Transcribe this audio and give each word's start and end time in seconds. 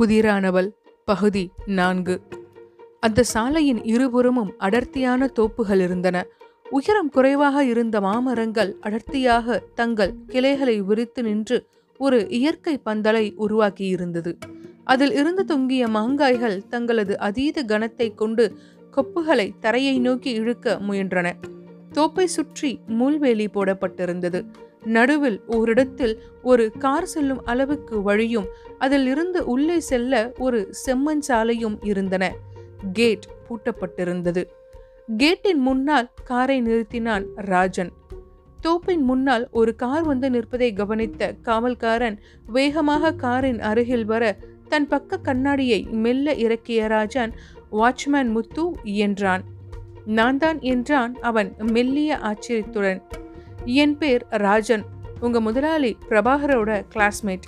புதிரானவள். 0.00 0.68
பகுதி 1.04 1.50
நான்கு. 1.66 2.20
அந்த 3.00 3.22
சாலையின் 3.22 3.84
இருபுறமும் 3.84 4.54
அடர்த்தியான 4.58 5.30
தோப்புகள் 5.36 5.80
இருந்தன. 5.80 6.26
உயரம் 6.70 7.10
குறைவாக 7.10 7.64
இருந்த 7.64 8.00
மாமரங்கள் 8.00 8.76
அடர்த்தியாக 8.80 9.62
தங்கள் 9.74 10.14
கிளைகளை 10.26 10.80
விரித்து 10.80 11.22
நின்று 11.22 11.66
ஒரு 11.98 12.28
இயற்கை 12.28 12.80
பந்தலை 12.86 13.34
உருவாக்கியிருந்தது. 13.38 14.38
அதில் 14.84 15.12
இருந்து 15.12 15.44
தொங்கிய 15.44 15.86
மாங்காய்கள் 15.86 16.66
தங்களது 16.68 17.18
அதீத 17.18 17.62
கனத்தை 17.62 18.14
கொண்டு 18.14 18.56
கொப்புகளை 18.96 19.50
தரையை 19.60 19.98
நோக்கி 19.98 20.30
இழுக்க 20.30 20.78
முயன்றன. 20.88 21.32
தோப்பை 21.92 22.24
சுற்றி 22.24 22.80
முள்வேலி 22.88 23.46
போடப்பட்டிருந்தது. 23.54 24.44
நடுவில் 24.84 25.42
ஓரிடத்தில் 25.46 26.22
ஒரு 26.42 26.72
கார் 26.78 27.06
செல்லும் 27.06 27.44
அளவுக்கு 27.44 28.02
வழியும் 28.02 28.46
அதில் 28.78 29.06
இருந்து 29.06 29.46
உள்ளே 29.46 29.80
செல்ல 29.80 30.32
ஒரு 30.38 30.70
செம்மண் 30.86 31.22
சாலையும் 31.28 31.76
இருந்தன. 31.82 32.32
கேட் 32.92 33.26
பூட்டப்பட்டிருந்தது. 33.48 34.44
கேட்டின் 35.16 35.58
முன்னால் 35.58 36.10
காரை 36.24 36.62
நிறுத்தினான் 36.62 37.24
ராஜன். 37.34 37.92
தோப்பின் 38.62 39.00
முன்னால் 39.00 39.48
ஒரு 39.50 39.76
கார் 39.76 40.02
வந்து 40.02 40.30
நிற்பதை 40.30 40.72
கவனித்த 40.72 41.34
காவல்காரன் 41.42 42.16
வேகமாக 42.46 43.12
காரின் 43.12 43.60
அருகில் 43.60 44.04
வர 44.04 44.36
தன் 44.68 44.88
பக்க 44.88 45.18
கண்ணாடியை 45.18 45.82
மெல்ல 45.82 46.34
இறக்கிய 46.34 46.86
ராஜன் 46.86 47.32
வாட்ச்மேன் 47.72 48.30
முத்து 48.30 48.72
என்றான். 48.82 49.44
நான் 50.04 50.38
தான் 50.38 50.60
என்றான் 50.60 51.14
அவன் 51.20 51.54
மெல்லிய 51.72 52.18
ஆச்சரியத்துடன். 52.18 53.02
என் 53.64 53.98
பேர் 53.98 54.26
ராஜன். 54.28 54.84
உங்க 55.20 55.40
முதலாளி 55.40 55.96
பிரபாகரோட 56.08 56.84
கிளாஸ்மேட் 56.94 57.46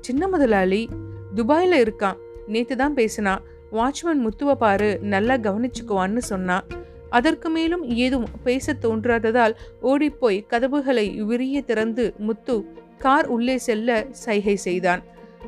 சின்ன 0.00 0.28
முதலாளி 0.28 0.88
துபாயில் 1.34 1.82
இருக்கான். 1.82 2.16
நேற்று 2.46 2.76
தான் 2.76 2.94
பேசினான் 2.94 3.42
வாட்ச்மேன் 3.72 4.26
முத்துவ 4.26 4.54
பாரு 4.54 4.98
நல்லா 5.02 5.34
கவனிச்சுக்குவான்னு 5.34 6.18
சொன்னான் 6.18 6.64
அதற்கு 7.10 7.48
மேலும் 7.48 7.82
ஏதும் 7.82 8.26
பேச 8.44 8.72
தோன்றாததால் 8.72 9.54
ஓடிப்போய் 9.80 10.46
கதவுகளை 10.46 11.20
விரிய 11.20 11.62
திறந்து 11.62 12.14
முத்து 12.18 12.64
கார் 12.98 13.26
உள்ளே 13.26 13.58
செல்ல 13.58 14.06
சைகை 14.10 14.56
செய்தான். 14.56 15.02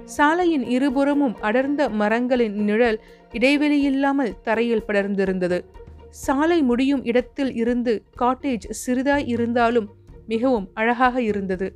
சாலையின் 0.05 0.65
இருபுறமும் 0.65 1.37
அடர்ந்த 1.41 1.89
மரங்களின் 1.89 2.55
நிழல் 2.55 3.01
இடைவெளியில்லாமல் 3.33 4.35
தரையில் 4.43 4.85
படர்ந்திருந்தது. 4.89 5.65
சாலை 6.11 6.63
முடியும் 6.63 7.05
இடத்தில் 7.05 7.55
இருந்து 7.55 8.03
காட்டேஜ் 8.21 8.71
சிறிதாய் 8.87 9.27
இருந்தாலும் 9.27 9.95
மிகவும் 10.27 10.71
அழகாக 10.75 11.23
இருந்தது. 11.23 11.75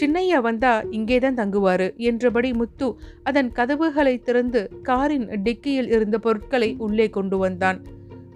சின்னையா 0.00 0.40
வந்தா 0.40 0.80
இங்கேதான் 0.90 1.34
தங்குவாரு 1.34 1.96
என்றபடி 1.96 2.52
முத்து 2.52 2.98
அதன் 3.22 3.52
கதவுகளை 3.52 4.18
திறந்து 4.18 4.70
காரின் 4.82 5.26
டிக்கியில் 5.26 5.86
இருந்த 5.86 6.18
பொருட்களை 6.18 6.74
உள்ளே 6.78 7.10
கொண்டு 7.10 7.38
வந்தான். 7.38 7.82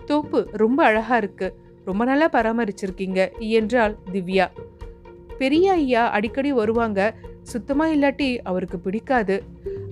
தோப்பு 0.04 0.48
ரொம்ப 0.52 0.84
அழகா 0.84 1.16
இருக்கு. 1.16 1.54
ரொம்ப 1.84 2.04
நல்லா 2.04 2.28
பராமரிச்சிருக்கீங்க 2.28 3.28
என்றாள் 3.38 3.96
திவ்யா. 4.12 4.46
பெரிய 5.38 5.72
ஐயா 5.72 6.08
அடிக்கடி 6.08 6.52
வருவாங்க. 6.52 7.14
சுத்தமா 7.42 7.86
இல்லாட்டி 7.86 8.38
அவருக்கு 8.38 8.78
பிடிக்காது. 8.78 9.42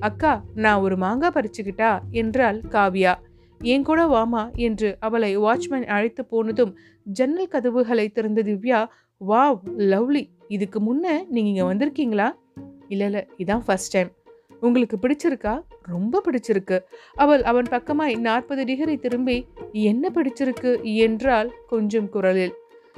அக்கா 0.00 0.44
நான் 0.54 0.80
ஒரு 0.80 0.96
மாங்காய் 0.96 1.30
பறிச்சுக்கிட்டா? 1.34 1.98
என்றாள் 2.10 2.60
காவ்யா. 2.70 3.14
என் 3.60 3.82
கூட 3.82 4.06
வாமா 4.06 4.54
என்று 4.54 4.96
அவளை 5.00 5.38
வாட்ச்மேன் 5.38 5.86
அழைத்து 5.86 6.24
போனதும் 6.24 6.78
ஜன்னல் 7.04 7.48
கதவுகளை 7.48 8.08
திறந்த 8.08 8.42
திவ்யா 8.42 8.86
வாவ் 9.20 9.60
லவ்லி. 9.76 10.28
இதுக்கு 10.48 10.80
முன்னே 10.80 11.26
நீங்கள் 11.28 11.52
இங்கே 11.52 11.62
வந்திருக்கீங்களா? 11.62 12.32
இல்லை 12.88 13.06
இல்லை. 13.06 13.26
இதான் 13.38 13.62
ஃபஸ்ட் 13.66 13.92
டைம் 13.92 14.10
உங்களுக்கு 14.60 14.96
பிடிச்சிருக்கா? 14.96 15.62
ரொம்ப 15.82 16.22
பிடிச்சிருக்கு. 16.26 16.78
அவள் 17.14 17.42
அவன் 17.42 17.64
பக்கமாய் 17.70 18.18
நாற்பது 18.18 18.64
டிகிரி 18.64 18.96
திரும்பி 18.96 19.46
என்ன 19.72 20.10
பிடிச்சிருக்கு? 20.14 20.82
என்றால் 20.82 21.52
கொஞ்சம் 21.68 22.08
குரலில். 22.08 22.54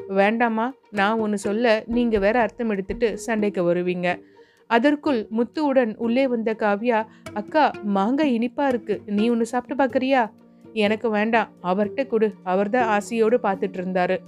வேண்டாமா 0.09 0.75
நான் 0.91 1.19
ஒன்று 1.19 1.39
சொல்ல 1.39 1.85
நீங்கள் 1.87 2.21
வேற 2.21 2.41
அர்த்தம் 2.41 2.69
எடுத்துட்டு 2.69 3.19
சண்டைக்கு 3.19 3.75
வருவீங்க. 3.75 4.23
அதற்குள் 4.67 5.27
முத்துவுடன் 5.31 5.97
உள்ளே 5.97 6.29
வந்த 6.29 6.53
காவ்யா 6.53 7.07
அக்கா 7.33 7.71
மாங்காய் 7.83 8.35
இனிப்பா 8.39 8.67
இருக்கு. 8.67 9.03
நீ 9.07 9.29
ஒன்று 9.29 9.47
சாப்பிட்டு 9.47 9.85
பார்க்குறியா 9.85 10.31
எனக்கு 10.73 11.11
வேண்டாம். 11.11 11.49
அவர்கிட்ட 11.63 12.07
கொடு. 12.07 12.35
அவர்தான் 12.43 12.89
ஆசையோடு 12.89 13.39
பார்த்துட்டு 13.43 13.79
இருந்தாரு. 13.85 14.19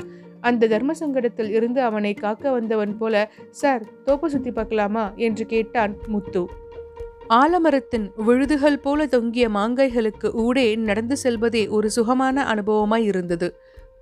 அந்த 0.40 0.66
தர்ம 0.66 0.92
சங்கடத்தில் 1.00 1.50
இருந்து 1.50 1.82
அவனை 1.82 2.14
காக்க 2.14 2.50
வந்தவன் 2.50 2.98
போல 2.98 3.32
சார் 3.50 3.82
தோப்பு 4.04 4.30
சுத்தி 4.30 4.50
பார்க்கலாமா? 4.50 5.12
என்று 5.16 5.46
கேட்டான் 5.46 5.96
முத்து. 6.06 6.48
ஆலமரத்தின் 7.28 8.10
விழுதுகள் 8.16 8.78
போல 8.78 9.06
தொங்கிய 9.06 9.48
மாங்காய்களுக்கு 9.48 10.32
ஊடே 10.32 10.74
நடந்து 10.74 11.16
செல்வதே 11.16 11.68
ஒரு 11.68 11.90
சுகமான 11.90 12.44
அனுபவமாய் 12.44 13.04
இருந்தது. 13.04 13.56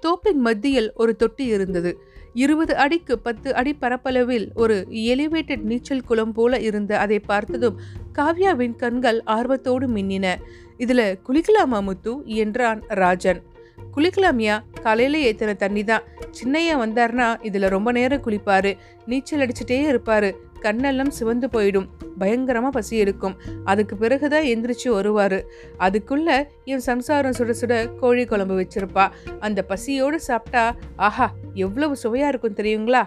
தோப்பின் 0.07 0.37
மத்தியில் 0.37 0.93
ஒரு 0.95 1.17
தொட்டி 1.17 1.45
இருந்தது. 1.45 2.01
இருபது 2.35 2.77
அடிக்கு 2.77 3.19
பத்து 3.19 3.55
அடி 3.55 3.75
பரப்பளவில் 3.75 4.49
ஒரு 4.55 4.87
எலிவேட்டட் 4.91 5.63
நீச்சல் 5.63 6.03
குளம் 6.03 6.33
போல 6.33 6.61
இருந்த 6.61 6.99
அதை 6.99 7.19
பார்த்ததும் 7.19 7.81
காவ்யாவின் 8.19 8.77
கண்கள் 8.77 9.23
ஆர்வத்தோடு 9.23 9.89
மின்னின. 9.89 10.35
இதுல 10.79 11.15
குளிக்கலாமா 11.29 11.83
முத்து? 11.83 12.23
என்றான் 12.25 12.83
ராஜன். 12.89 13.43
குளிக்கலாமியா. 13.97 14.63
காலையில் 14.83 15.35
ஏற்றின 15.35 15.57
தண்ணி 15.57 15.85
தான் 15.85 16.03
சின்னையா 16.43 16.75
வந்தார்னா 16.75 17.45
இதில் 17.45 17.69
ரொம்ப 17.69 17.93
நேரம் 17.93 18.23
குளிப்பாரு. 18.23 18.77
நீச்சல் 19.07 19.41
அடிச்சுட்டே 19.41 19.81
இருப்பாரு. 19.93 20.35
கண்ணெல்லாம் 20.61 21.09
சிவந்து 21.09 21.49
போயிடும். 21.53 21.89
பயங்கரமாக 22.19 22.73
பசி 22.73 22.97
எடுக்கும். 22.97 23.37
அதுக்கு 23.65 23.97
பிறகுதான் 23.97 24.43
எந்திரிச்சு 24.43 24.89
வருவார். 24.89 25.45
அதுக்குள்ளே 25.77 26.47
என் 26.65 26.79
சம்சாரம் 26.79 27.35
சுட 27.39 27.55
சுட 27.61 27.97
கோழி 27.97 28.25
குழம்பு 28.25 28.57
வச்சிருப்பா. 28.61 29.11
அந்த 29.41 29.63
பசியோடு 29.63 30.21
சாப்பிட்டா 30.21 30.77
ஆஹா 30.97 31.33
எவ்வளவு 31.55 31.97
சுவையாக 31.97 32.39
இருக்கும் 32.39 32.67
தெரியுங்களா? 32.67 33.03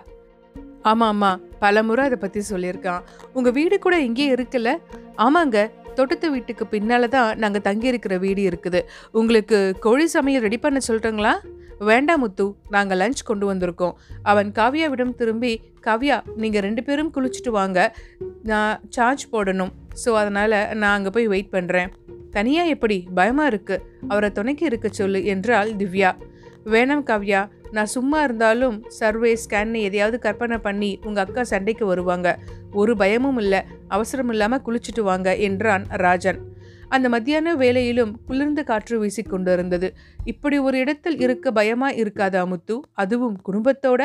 ஆமாம் 0.82 1.08
ஆமாம் 1.08 1.42
பலமுறை 1.60 2.06
அதை 2.06 2.18
பற்றி 2.18 2.42
சொல்லியிருக்கான். 2.50 3.02
உங்கள் 3.34 3.52
வீடு 3.52 3.80
கூட 3.80 4.00
இங்கே 4.00 4.34
இருக்குல்ல? 4.34 4.78
ஆமாங்க 5.18 5.72
தொட்டத்து 5.98 6.28
வீட்டுக்கு 6.36 6.66
பின்னால 6.74 7.08
தான் 7.16 7.30
நாங்கள் 7.44 7.66
தங்கியிருக்கிற 7.68 8.16
வீடு 8.26 8.44
இருக்குது. 8.50 8.82
உங்களுக்கு 9.20 9.60
கோழி 9.86 10.06
சமையல் 10.16 10.46
ரெடி 10.48 10.60
பண்ண 10.66 10.80
சொல்கிறீங்களா 10.90 11.34
வேண்டாம் 11.90 12.22
முத்து 12.24 12.46
நாங்கள் 12.74 13.00
லஞ்ச் 13.02 13.22
கொண்டு 13.30 13.46
வந்திருக்கோம். 13.52 13.94
அவன் 14.32 14.50
காவ்யாவிடம் 14.60 15.14
திரும்பி 15.20 15.54
காவ்யா 15.88 16.18
நீங்கள் 16.42 16.64
ரெண்டு 16.68 16.82
பேரும் 16.88 17.14
குளிச்சுட்டு 17.16 17.52
வாங்க. 17.60 17.80
நான் 18.52 18.74
சார்ஜ் 18.96 19.26
போடணும். 19.32 19.72
ஸோ 20.02 20.10
அதனால் 20.22 20.58
நான் 20.82 20.96
அங்கே 20.98 21.14
போய் 21.16 21.32
வெயிட் 21.34 21.54
பண்ணுறேன் 21.56 21.90
தனியாக 22.36 22.74
எப்படி? 22.76 22.98
பயமாக 23.18 23.52
இருக்குது 23.52 23.84
அவரை 24.12 24.30
துணைக்கு 24.38 24.66
இருக்க 24.70 24.88
சொல்லு 25.00 25.22
என்றால் 25.34 25.72
திவ்யா. 25.82 26.12
வேணாம் 26.66 27.08
காவ்யா 27.10 27.42
நான் 27.72 27.86
சும்மா 27.86 28.24
இருந்தாலும் 28.24 28.84
சர்வே 28.88 29.38
ஸ்கேன் 29.44 29.74
எதையாவது 29.74 30.20
கற்பனை 30.20 30.58
பண்ணி 30.58 31.00
உங்கள் 31.06 31.24
அக்கா 31.26 31.44
சண்டைக்கு 31.44 31.86
வருவாங்க. 31.86 32.40
ஒரு 32.72 32.98
பயமும் 32.98 33.38
இல்லை 33.38 33.62
அவசரம் 33.88 34.30
இல்லாமல் 34.30 34.62
குளிச்சுட்டு 34.66 35.02
வாங்க 35.02 35.36
என்றான் 35.36 35.86
ராஜன். 35.90 36.40
அந்த 36.88 37.10
மத்தியான 37.10 37.56
வேளையிலும் 37.56 38.12
குளிர்ந்த 38.28 38.64
காற்று 38.64 38.96
வீசிக்கொண்டிருந்தது. 39.04 39.90
இப்படி 40.24 40.58
ஒரு 40.58 40.78
இடத்தில் 40.78 41.20
இருக்க 41.20 41.52
பயமா 41.52 41.92
இருக்காதா 41.92 42.46
முத்து? 42.46 42.82
அதுவும் 42.94 43.42
குடும்பத்தோட? 43.50 44.02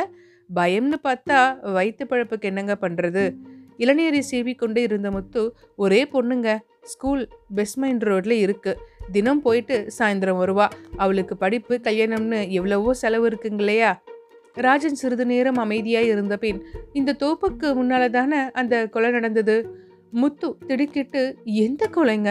பயம்னு 0.55 0.99
பார்த்தா 1.05 1.39
வயிற்று 1.73 2.07
பழப்புக்கு 2.07 2.41
என்னங்க 2.41 2.77
பண்ணுறது 2.81 3.37
இளநீரை 3.79 4.23
சீவி 4.31 4.55
கொண்டே 4.55 4.83
இருந்த 4.83 5.11
முத்து 5.11 5.55
ஒரே 5.77 6.05
பொண்ணுங்க 6.13 6.59
ஸ்கூல் 6.87 7.23
பெஸ்மைண்ட் 7.55 8.03
ரோட்ல 8.03 8.31
இருக்கு. 8.31 8.73
தினம் 9.13 9.43
போயிட்டு 9.43 9.77
சாயந்தரம் 9.99 10.41
வருவா. 10.43 10.67
அவளுக்கு 10.97 11.37
படிப்பு 11.37 11.81
கல்யாணம்னு 11.83 12.41
எவ்வளவோ 12.49 12.93
செலவு 12.93 13.29
இருக்குங்களையா 13.29 13.93
ராஜன் 14.55 14.95
சிறிது 14.95 15.25
நேரம் 15.27 15.59
அமைதியாய் 15.59 16.11
இருந்த 16.13 16.37
பின் 16.37 16.61
இந்த 16.93 17.17
தோப்புக்கு 17.19 17.67
முன்னால 17.81 18.11
தானே 18.11 18.41
அந்த 18.51 18.87
கொலை 18.87 19.11
நடந்தது? 19.11 19.57
முத்து 20.11 20.49
திடுக்கிட்டு 20.67 21.23
எந்த 21.45 21.89
கொலைங்க? 21.95 22.31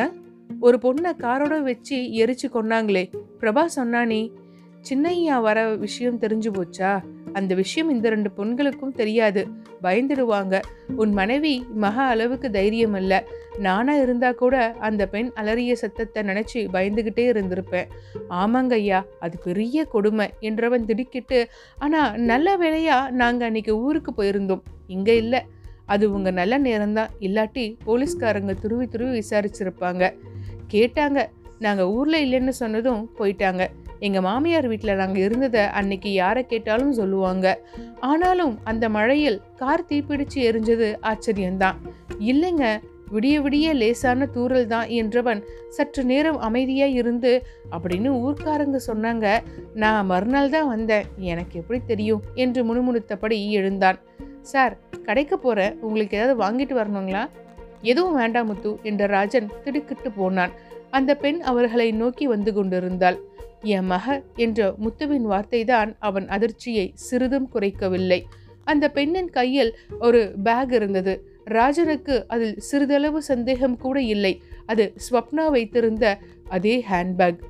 ஒரு 0.59 0.77
பொண்ணை 0.81 1.11
காரோட 1.17 1.61
வச்சு 1.61 1.97
எரிச்சு 2.21 2.47
கொண்டாங்களே 2.53 3.03
பிரபா 3.39 3.63
சொன்னானே 3.75 4.21
சின்னையா 4.89 5.41
வர 5.41 5.75
விஷயம் 5.75 6.19
தெரிஞ்சு 6.19 6.53
போச்சா? 6.53 7.03
அந்த 7.33 7.55
விஷயம் 7.55 7.89
இந்த 7.89 8.09
ரெண்டு 8.09 8.31
பொண்களுக்கும் 8.37 8.95
தெரியாது. 8.95 9.47
பயந்துடுவாங்க. 9.83 10.61
உன் 10.95 11.13
மனைவி 11.13 11.65
மகா 11.73 12.07
அளவுக்கு 12.07 12.51
தைரியம் 12.51 12.93
இல்ல. 12.93 13.23
நானா 13.57 13.95
இருந்தா 13.95 14.31
கூட 14.31 14.75
அந்த 14.79 15.07
பெண் 15.07 15.31
அலறிய 15.33 15.75
சத்தத்தை 15.75 16.23
நினைச்சு 16.23 16.53
பயந்துகிட்டே 16.53 17.31
இருந்திருப்பேன். 17.31 17.87
ஆமாங்க 18.29 18.71
ஐயா 18.71 19.05
அது 19.19 19.37
பெரிய 19.43 19.85
கொடுமை 19.85 20.33
என்றவன் 20.41 20.85
திடுக்கிட்டு 20.85 21.47
ஆனா 21.77 22.17
நல்ல 22.17 22.57
வேலையா 22.57 23.09
நாங்க 23.09 23.45
அன்னைக்கு 23.45 23.77
ஊருக்கு 23.77 24.23
போயிருந்தோம். 24.23 24.61
இங்க 24.87 25.13
இல்ல. 25.13 25.45
அது 25.85 26.13
உங்க 26.13 26.31
நல்ல 26.31 26.59
நேரம்தான். 26.59 27.07
இல்லாட்டி 27.19 27.77
போலீஸ்காரங்க 27.87 28.53
துருவி 28.53 28.87
துருவி 28.87 29.21
விசாரிச்சிருப்பாங்க. 29.21 30.17
கேட்டாங்க. 30.73 31.25
நாங்க 31.59 31.91
ஊர்ல 31.91 32.19
இல்லைன்னு 32.19 32.49
சொன்னதும் 32.49 33.09
போயிட்டாங்க. 33.19 33.67
எங்கள் 33.99 34.21
மாமியார் 34.21 34.67
வீட்டில் 34.67 34.95
நாங்கள் 34.95 35.21
இருந்ததை 35.21 35.61
அன்னைக்கு 35.61 36.13
யாரை 36.13 36.45
கேட்டாலும் 36.45 36.93
சொல்லுவாங்க. 36.93 37.59
ஆனாலும் 37.99 38.59
அந்த 38.63 38.89
மழையில் 38.89 39.41
கார் 39.55 39.85
தீப்பிடிச்சு 39.89 40.35
எரிஞ்சது 40.35 40.95
ஆச்சரியம்தான். 41.01 41.75
இல்லைங்க 42.19 42.79
விடிய 43.11 43.35
விடிய 43.41 43.73
லேசான 43.73 44.27
தூறல் 44.33 44.65
தான் 44.65 44.87
என்றவன் 44.87 45.43
சற்று 45.69 46.03
நேரம் 46.03 46.39
அமைதியாக 46.39 46.91
இருந்து 46.91 47.43
அப்படின்னு 47.71 48.09
ஊர்க்காரங்க 48.25 48.79
சொன்னாங்க. 48.87 49.39
நான் 49.73 50.05
மறுநாள் 50.05 50.49
தான் 50.49 50.67
வந்தேன். 50.67 51.05
எனக்கு 51.17 51.59
எப்படி 51.59 51.81
தெரியும்? 51.85 52.21
என்று 52.35 52.63
முணுமுணுத்தபடி 52.63 53.49
எழுந்தான். 53.49 53.99
சார் 54.41 54.77
கடைக்கு 55.03 55.39
போகிறேன் 55.39 55.77
உங்களுக்கு 55.81 56.17
ஏதாவது 56.17 56.35
வாங்கிட்டு 56.43 56.77
வரணுங்களா? 56.81 57.29
எதுவும் 57.81 58.15
வேண்டாம் 58.15 58.45
முத்து 58.45 58.79
என்ற 58.83 59.05
ராஜன் 59.05 59.51
திடுக்கிட்டு 59.63 60.11
போனான். 60.11 60.51
அந்த 60.91 61.15
பெண் 61.15 61.41
அவர்களை 61.41 61.91
நோக்கி 61.91 62.27
வந்து 62.27 62.53
கொண்டிருந்தாள். 62.53 63.19
என் 63.73 63.85
மக 63.85 64.15
என்ற 64.35 64.59
முத்துவின் 64.83 65.27
வார்த்தைதான் 65.31 65.91
அவன் 65.99 66.27
அதிர்ச்சியை 66.27 66.85
சிறிதும் 66.93 67.47
குறைக்கவில்லை. 67.53 68.19
அந்த 68.63 68.85
பெண்ணின் 68.89 69.29
கையில் 69.29 69.71
ஒரு 69.99 70.21
பேக் 70.43 70.71
இருந்தது. 70.71 71.13
ராஜனுக்கு 71.45 72.15
அதில் 72.27 72.55
சிறிதளவு 72.59 73.19
சந்தேகம் 73.21 73.77
கூட 73.77 73.97
இல்லை. 74.13 74.33
அது 74.65 74.85
ஸ்வப்னா 75.05 75.45
வைத்திருந்த 75.51 76.05
அதே 76.49 76.75
ஹேண்ட்பேக் 76.89 77.41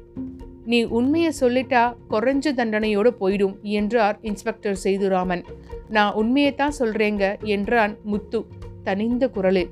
நீ 0.66 0.80
உண்மையை 0.98 1.32
சொல்லிட்டா 1.40 1.82
குறைஞ்ச 2.10 2.46
தண்டனையோடு 2.60 3.12
போயிடும் 3.20 3.56
என்றார் 3.62 4.18
இன்ஸ்பெக்டர் 4.22 4.80
செய்துராமன் 4.84 5.44
நான் 5.90 6.14
உண்மையைத்தான் 6.14 6.78
சொல்றேங்க 6.80 7.24
என்றான் 7.54 7.94
முத்து 8.04 8.40
தனிந்த 8.84 9.28
குரலில். 9.30 9.72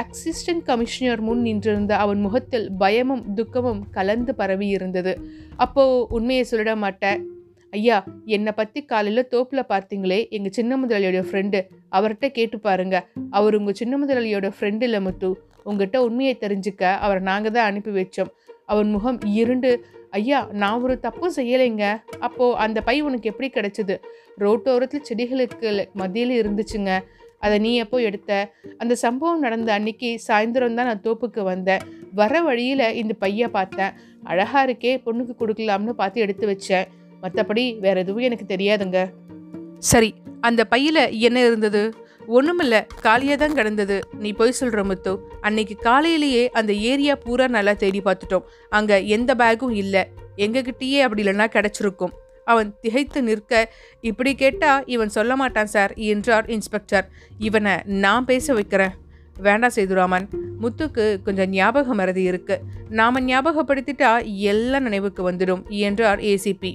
அசிஸ்டன்ட் 0.00 0.64
கமிஷனர் 0.64 1.20
முன் 1.20 1.40
நின்றிருந்த 1.40 1.96
அவன் 1.96 2.20
முகத்தில் 2.20 2.66
பயமும் 2.72 3.34
துக்கமும் 3.34 3.82
கலந்து 3.90 4.34
பரவி 4.34 4.68
இருந்தது. 4.68 5.12
அப்போ 5.56 6.06
உண்மையை 6.08 6.44
சொல்லிட 6.50 6.76
மாட்டேன். 6.76 7.20
ஐயா 7.70 7.98
என்னை 8.26 8.52
பற்றி 8.52 8.84
காலையில் 8.84 9.28
தோப்பில் 9.28 9.68
பார்த்தீங்களே 9.68 10.28
எங்கள் 10.28 10.52
சின்ன 10.52 10.76
முதலாளியோட 10.76 11.20
ஃப்ரெண்டு 11.28 11.60
அவர்கிட்ட 11.90 12.28
கேட்டு 12.28 12.58
பாருங்க. 12.58 12.96
அவர் 13.30 13.54
உங்கள் 13.54 13.74
சின்ன 13.74 13.96
முதலாளியோட 14.04 14.50
ஃப்ரெண்டு 14.56 14.82
இல்லை 14.82 15.00
முத்து. 15.00 15.30
உங்ககிட்ட 15.64 16.02
உண்மையை 16.02 16.38
தெரிஞ்சுக்க 16.40 16.82
அவரை 16.98 17.22
நாங்கள் 17.22 17.52
தான் 17.52 17.68
அனுப்பி 17.70 17.90
வச்சோம். 17.90 18.30
அவன் 18.66 18.90
முகம் 18.90 19.20
இருண்டு 19.42 19.84
ஐயா 20.10 20.48
நான் 20.52 20.82
ஒரு 20.82 20.94
தப்பும் 21.00 21.34
செய்யலைங்க. 21.36 21.84
அப்போது 22.18 22.56
அந்த 22.56 22.78
பை 22.80 23.00
உனக்கு 23.00 23.30
எப்படி 23.30 23.48
கிடச்சிது? 23.54 23.94
ரோட்டோரத்தில் 24.38 25.06
செடிகளுக்கு 25.08 25.86
மத்தியில் 25.92 26.34
இருந்துச்சுங்க. 26.42 26.92
அதை 27.44 27.56
நீ 27.58 27.70
எப்போ 27.84 27.98
எடுத்த? 28.08 28.30
அந்த 28.82 28.94
சம்பவம் 29.04 29.44
நடந்த 29.44 29.70
அன்னைக்கு 29.76 30.10
சாயந்தரம் 30.26 30.78
தான் 30.78 30.88
நான் 30.90 31.04
தோப்புக்கு 31.06 31.42
வந்தேன். 31.42 31.82
வர 32.20 32.42
வழியில் 32.48 32.86
இந்த 33.00 33.12
பைய 33.22 33.48
பார்த்தேன். 33.56 33.94
அழகாக 34.32 34.64
இருக்கே 34.66 34.92
பொண்ணுக்கு 35.06 35.34
கொடுக்கலாம்னு 35.40 35.94
பார்த்து 36.00 36.24
எடுத்து 36.24 36.46
வச்சேன். 36.52 36.86
மற்றபடி 37.22 37.64
வேற 37.86 37.96
எதுவும் 38.04 38.26
எனக்கு 38.28 38.46
தெரியாதுங்க. 38.54 39.00
சரி 39.90 40.10
அந்த 40.40 40.62
பையில் 40.64 41.02
என்ன 41.26 41.38
இருந்தது? 41.48 41.82
ஒன்றுமில்ல 42.36 42.76
காலியாக 43.06 43.36
தான் 43.38 43.56
கிடந்தது. 43.58 43.96
நீ 44.22 44.30
போய் 44.32 44.58
சொல்கிற 44.60 44.80
முத்து. 44.84 45.12
அன்னைக்கு 45.46 45.74
காலையிலேயே 45.88 46.44
அந்த 46.58 46.72
ஏரியா 46.90 47.14
பூரா 47.24 47.46
நல்லா 47.56 47.72
தேடி 47.82 48.00
பார்த்துட்டோம். 48.04 48.46
அங்கே 48.78 48.98
எந்த 49.16 49.34
பேக்கும் 49.34 49.74
இல்லை. 49.82 50.02
எங்ககிட்டயே 50.44 51.00
அப்படி 51.06 51.22
இல்லைன்னா 51.24 51.48
கிடச்சிருக்கும். 51.56 52.12
அவன் 52.44 52.74
திகைத்து 52.80 53.22
நிற்க 53.22 53.74
இப்படி 54.00 54.34
கேட்டா 54.34 54.82
இவன் 54.86 55.08
சொல்ல 55.08 55.36
மாட்டான் 55.36 55.66
சார் 55.66 55.92
என்றார் 55.94 56.46
இன்ஸ்பெக்டர். 56.46 57.10
இவனை 57.38 57.72
நான் 57.84 58.24
பேச 58.24 58.52
வைக்கிறேன். 58.52 58.90
வேண்டாம் 59.38 59.70
சேதுராமன். 59.74 60.28
முத்துக்கு 60.62 61.22
கொஞ்சம் 61.22 61.48
ஞாபக 61.48 61.94
மறதி 61.94 62.22
இருக்கு. 62.22 62.60
நாம 62.88 63.20
ஞாபகப்படுத்திட்டா 63.20 64.24
எல்லாம் 64.36 64.82
நினைவுக்கு 64.82 65.30
வந்துடும் 65.30 65.68
என்றார் 65.68 66.20
ஏசிபி 66.20 66.74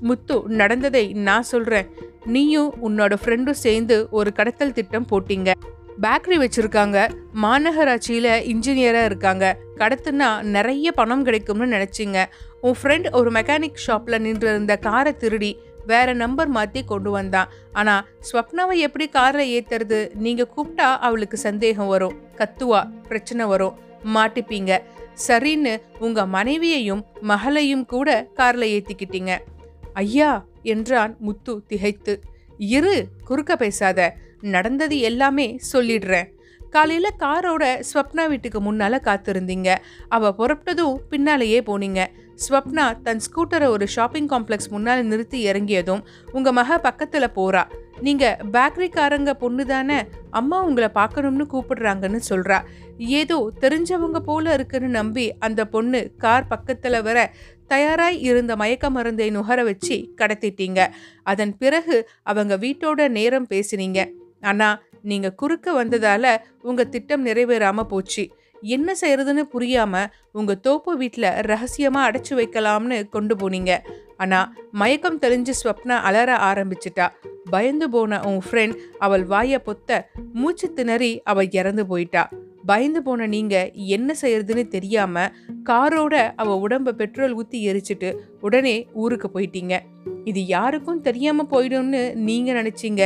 முத்து 0.00 0.42
நடந்ததை 0.46 1.12
நான் 1.12 1.42
சொல்கிறேன் 1.42 1.86
நீயும் 2.24 2.74
உன்னோட 2.82 3.16
ஃப்ரெண்டும் 3.24 3.60
சேர்ந்து 3.66 4.08
ஒரு 4.10 4.32
கடத்தல் 4.32 4.72
திட்டம் 4.72 5.06
போட்டீங்க. 5.10 5.52
பேக்கரி 6.02 6.36
வச்சிருக்காங்க. 6.38 6.98
மாநகராட்சியில் 7.42 8.32
இன்ஜினியராக 8.52 9.04
இருக்காங்க. 9.04 9.58
கடத்துனா 9.76 10.42
நிறைய 10.42 10.92
பணம் 10.92 11.22
கிடைக்கும்னு 11.22 11.66
நினச்சிங்க. 11.66 12.24
உன் 12.60 12.76
ஃப்ரெண்ட் 12.82 13.06
ஒரு 13.10 13.30
மெக்கானிக் 13.30 13.84
ஷாப்பில் 13.86 14.20
நின்று 14.20 14.48
இருந்த 14.48 14.76
காரை 14.76 15.16
திருடி 15.16 15.58
வேற 15.86 16.12
நம்பர் 16.12 16.48
மாற்றி 16.48 16.84
கொண்டு 16.84 17.10
வந்தான். 17.10 17.48
ஆனால் 17.72 18.04
ஸ்வப்னாவை 18.28 18.76
எப்படி 18.76 19.08
காரில் 19.08 19.52
ஏற்றுறது 19.56 20.14
நீங்கள் 20.14 20.50
கூப்பிட்டா 20.56 20.88
அவளுக்கு 20.98 21.36
சந்தேகம் 21.36 21.86
வரும். 21.86 22.16
கத்துவா 22.36 22.80
பிரச்சனை 23.08 23.46
வரும். 23.46 23.78
மாட்டிப்பீங்க. 24.14 24.78
சரின்னு 25.28 25.80
உங்கள் 25.98 26.26
மனைவியையும் 26.26 27.04
மகளையும் 27.20 27.86
கூட 27.86 28.28
காரில் 28.34 28.72
ஏற்றிக்கிட்டீங்க 28.74 29.38
ஐயா 29.92 30.44
என்றான் 30.62 31.16
முத்து 31.18 31.62
திகைத்து. 31.66 32.20
இரு 32.58 33.06
குறுக்க 33.24 33.56
பேசாத. 33.56 34.16
நடந்தது 34.44 34.98
எல்லாமே 34.98 35.58
சொல்லிடுறேன். 35.72 36.28
காலையில் 36.70 37.18
காரோட 37.18 37.64
ஸ்வப்னா 37.88 38.28
வீட்டுக்கு 38.28 38.60
முன்னால் 38.60 39.04
காத்திருந்தீங்க. 39.04 39.74
அவள் 40.08 40.36
புறப்பட்டதும் 40.38 40.96
பின்னாலேயே 41.10 41.60
போனீங்க. 41.60 42.02
ஸ்வப்னா 42.44 42.84
தன் 43.02 43.20
ஸ்கூட்டரை 43.26 43.66
ஒரு 43.66 43.86
ஷாப்பிங் 43.86 44.28
காம்ப்ளெக்ஸ் 44.28 44.70
முன்னால் 44.70 45.02
நிறுத்தி 45.04 45.40
இறங்கியதும் 45.50 46.02
உங்கள் 46.32 46.52
மக 46.52 46.78
பக்கத்தில் 46.78 47.34
போகிறா 47.36 47.62
நீங்கள் 48.00 48.38
பேக்கரிக்காரங்க 48.52 49.30
பொண்ணு 49.30 49.66
தானே 49.66 49.98
அம்மா 50.30 50.62
உங்களை 50.62 50.88
பார்க்கணும்னு 50.88 51.44
கூப்பிடுறாங்கன்னு 51.52 52.20
சொல்கிறா 52.28 52.58
ஏதோ 52.96 53.50
தெரிஞ்சவங்க 53.60 54.18
போல 54.18 54.52
இருக்குன்னு 54.52 54.88
நம்பி 54.88 55.34
அந்த 55.38 55.64
பொண்ணு 55.64 56.12
கார் 56.18 56.46
பக்கத்தில் 56.46 57.02
வர 57.02 57.32
தயாராய் 57.66 58.20
இருந்த 58.20 58.56
மயக்க 58.56 58.90
மருந்தை 58.90 59.30
நுகர 59.30 59.62
வச்சு 59.64 60.08
கடத்திட்டீங்க. 60.16 60.80
அதன் 61.22 61.56
பிறகு 61.56 62.08
அவங்க 62.22 62.56
வீட்டோட 62.56 63.08
நேரம் 63.08 63.46
பேசினீங்க. 63.50 64.00
அண்ணா 64.44 64.70
நீங்க 65.02 65.28
குறுக்க 65.32 65.84
வந்ததால 65.84 66.36
உங்க 66.62 66.84
திட்டம் 66.84 67.26
நிறைவேறாம 67.26 67.82
போச்சு. 67.82 68.24
என்ன 68.74 68.92
செய்யறதுன்னு 69.00 69.42
புரியாம 69.54 70.06
உங்க 70.32 70.54
தோப்பு 70.54 70.96
வீட்டில் 70.96 71.34
ரகசியமா 71.50 72.00
அடைச்சி 72.08 72.32
வைக்கலாம்னு 72.34 72.98
கொண்டு 73.08 73.34
போனீங்க. 73.36 73.72
ஆனா 74.16 74.40
மயக்கம் 74.72 75.18
தெளிஞ்ச 75.20 75.52
ஸ்வப்னா 75.62 75.96
அலற 76.08 76.36
ஆரம்பிச்சிட்டா. 76.36 77.08
பயந்து 77.50 77.90
போன 77.90 78.20
உன் 78.26 78.40
ஃப்ரெண்ட் 78.50 78.76
அவள் 78.98 79.24
வாய 79.26 79.58
பொத்த 79.58 80.08
மூச்சு 80.32 80.72
திணறி 80.72 81.12
அவள் 81.22 81.50
இறந்து 81.50 81.86
போயிட்டா. 81.86 82.28
பயந்து 82.66 83.02
போன 83.02 83.26
நீங்க 83.26 83.70
என்ன 83.74 84.14
செய்யறதுன்னு 84.22 84.64
தெரியாம 84.68 85.24
காரோட 85.64 86.14
அவ 86.36 86.68
உடம்ப 86.68 86.92
பெட்ரோல் 86.92 87.36
ஊத்தி 87.36 87.58
எரிச்சிட்டு 87.70 88.10
உடனே 88.40 88.76
ஊருக்கு 88.92 89.28
போயிட்டீங்க. 89.34 89.78
இது 90.24 90.40
யாருக்கும் 90.46 91.00
தெரியாம 91.00 91.46
போயிடும்னு 91.50 92.14
நீங்க 92.28 92.52
நினைச்சீங்க. 92.52 93.02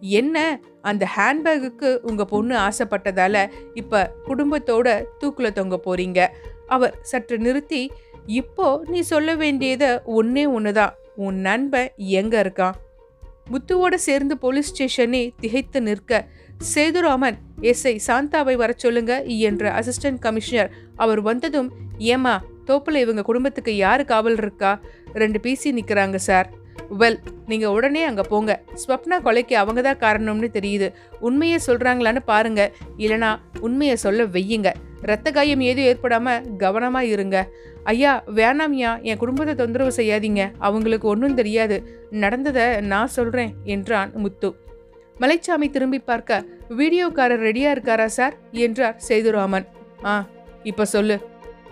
என்ன 0.00 0.60
அந்த 0.82 1.08
ஹேண்ட்பேக்குக்கு 1.16 1.98
உங்கள் 2.00 2.26
பொண்ணு 2.26 2.56
ஆசைப்பட்டதால் 2.56 3.50
இப்போ 3.74 4.12
குடும்பத்தோட 4.26 5.06
தூக்கில் 5.18 5.52
தொங்க 5.52 5.76
போகிறீங்க 5.76 6.28
அவர் 6.66 6.98
சற்று 7.00 7.38
நிறுத்தி 7.38 7.90
இப்போ 8.26 8.82
நீ 8.86 9.00
சொல்ல 9.00 9.34
வேண்டியது 9.34 10.02
ஒன்றே 10.04 10.46
ஒன்று 10.46 10.72
தான் 10.72 10.94
உன் 11.14 11.40
நண்பன் 11.40 11.92
எங்கே 11.96 12.40
இருக்கான்? 12.40 12.72
முத்துவோட 13.50 13.94
சேர்ந்து 13.94 14.38
போலீஸ் 14.38 14.74
ஸ்டேஷனே 14.74 15.32
திகைத்து 15.40 15.82
நிற்க 15.82 16.26
சேதுராமன் 16.58 17.36
எஸ்ஐ 17.60 17.98
சாந்தாவை 18.06 18.54
வர 18.54 18.72
சொல்லுங்க 18.76 19.22
என்ற 19.24 19.70
அசிஸ்டன்ட் 19.70 20.18
கமிஷனர் 20.18 20.70
அவர் 20.96 21.20
வந்ததும் 21.20 21.72
ஏமா 21.98 22.38
தோப்பில் 22.64 22.94
இவங்க 22.94 23.22
குடும்பத்துக்கு 23.22 23.76
யார் 23.76 24.04
காவல் 24.04 24.36
இருக்கா? 24.36 24.80
ரெண்டு 25.12 25.40
பிசி 25.42 25.64
நிற்கிறாங்க 25.64 26.14
சார். 26.14 26.59
வெல் 27.00 27.18
நீங்கள் 27.50 27.74
உடனே 27.76 28.02
அங்கே 28.10 28.24
போங்க. 28.32 28.52
ஸ்வப்னா 28.82 29.16
கொலைக்கு 29.26 29.54
அவங்க 29.62 29.80
தான் 29.88 30.00
காரணம்னு 30.04 30.48
தெரியுது. 30.56 30.88
உண்மையை 31.20 31.58
சொல்கிறாங்களான்னு 31.66 32.22
பாருங்க. 32.32 32.62
இல்லைனா 33.04 33.30
உண்மையை 33.60 33.96
சொல்ல 34.04 34.24
வெய்யுங்க. 34.36 34.70
ரத்த 35.10 35.28
காயம் 35.30 35.60
ஏதும் 35.60 35.88
ஏற்படாமல் 35.90 36.56
கவனமாக 36.62 37.12
இருங்க. 37.14 37.36
ஐயா 37.84 38.12
வேணாம்யா 38.38 38.90
என் 39.02 39.20
குடும்பத்தை 39.22 39.54
தொந்தரவு 39.54 39.92
செய்யாதீங்க. 39.98 40.42
அவங்களுக்கு 40.58 41.08
ஒன்றும் 41.08 41.38
தெரியாது. 41.40 41.76
நடந்ததை 42.24 42.66
நான் 42.92 43.14
சொல்கிறேன் 43.16 43.52
என்றான் 43.64 44.10
முத்து. 44.24 44.50
மலைச்சாமி 45.22 45.66
திரும்பி 45.70 45.98
பார்க்க 46.10 46.44
வீடியோக்காரர் 46.80 47.44
ரெடியாக 47.46 47.74
இருக்காரா 47.76 48.06
சார் 48.18 48.34
என்றார் 48.66 48.98
சேதுராமன். 49.08 49.66
ஆ 50.04 50.14
இப்போ 50.62 50.84
சொல்லு. 50.84 51.16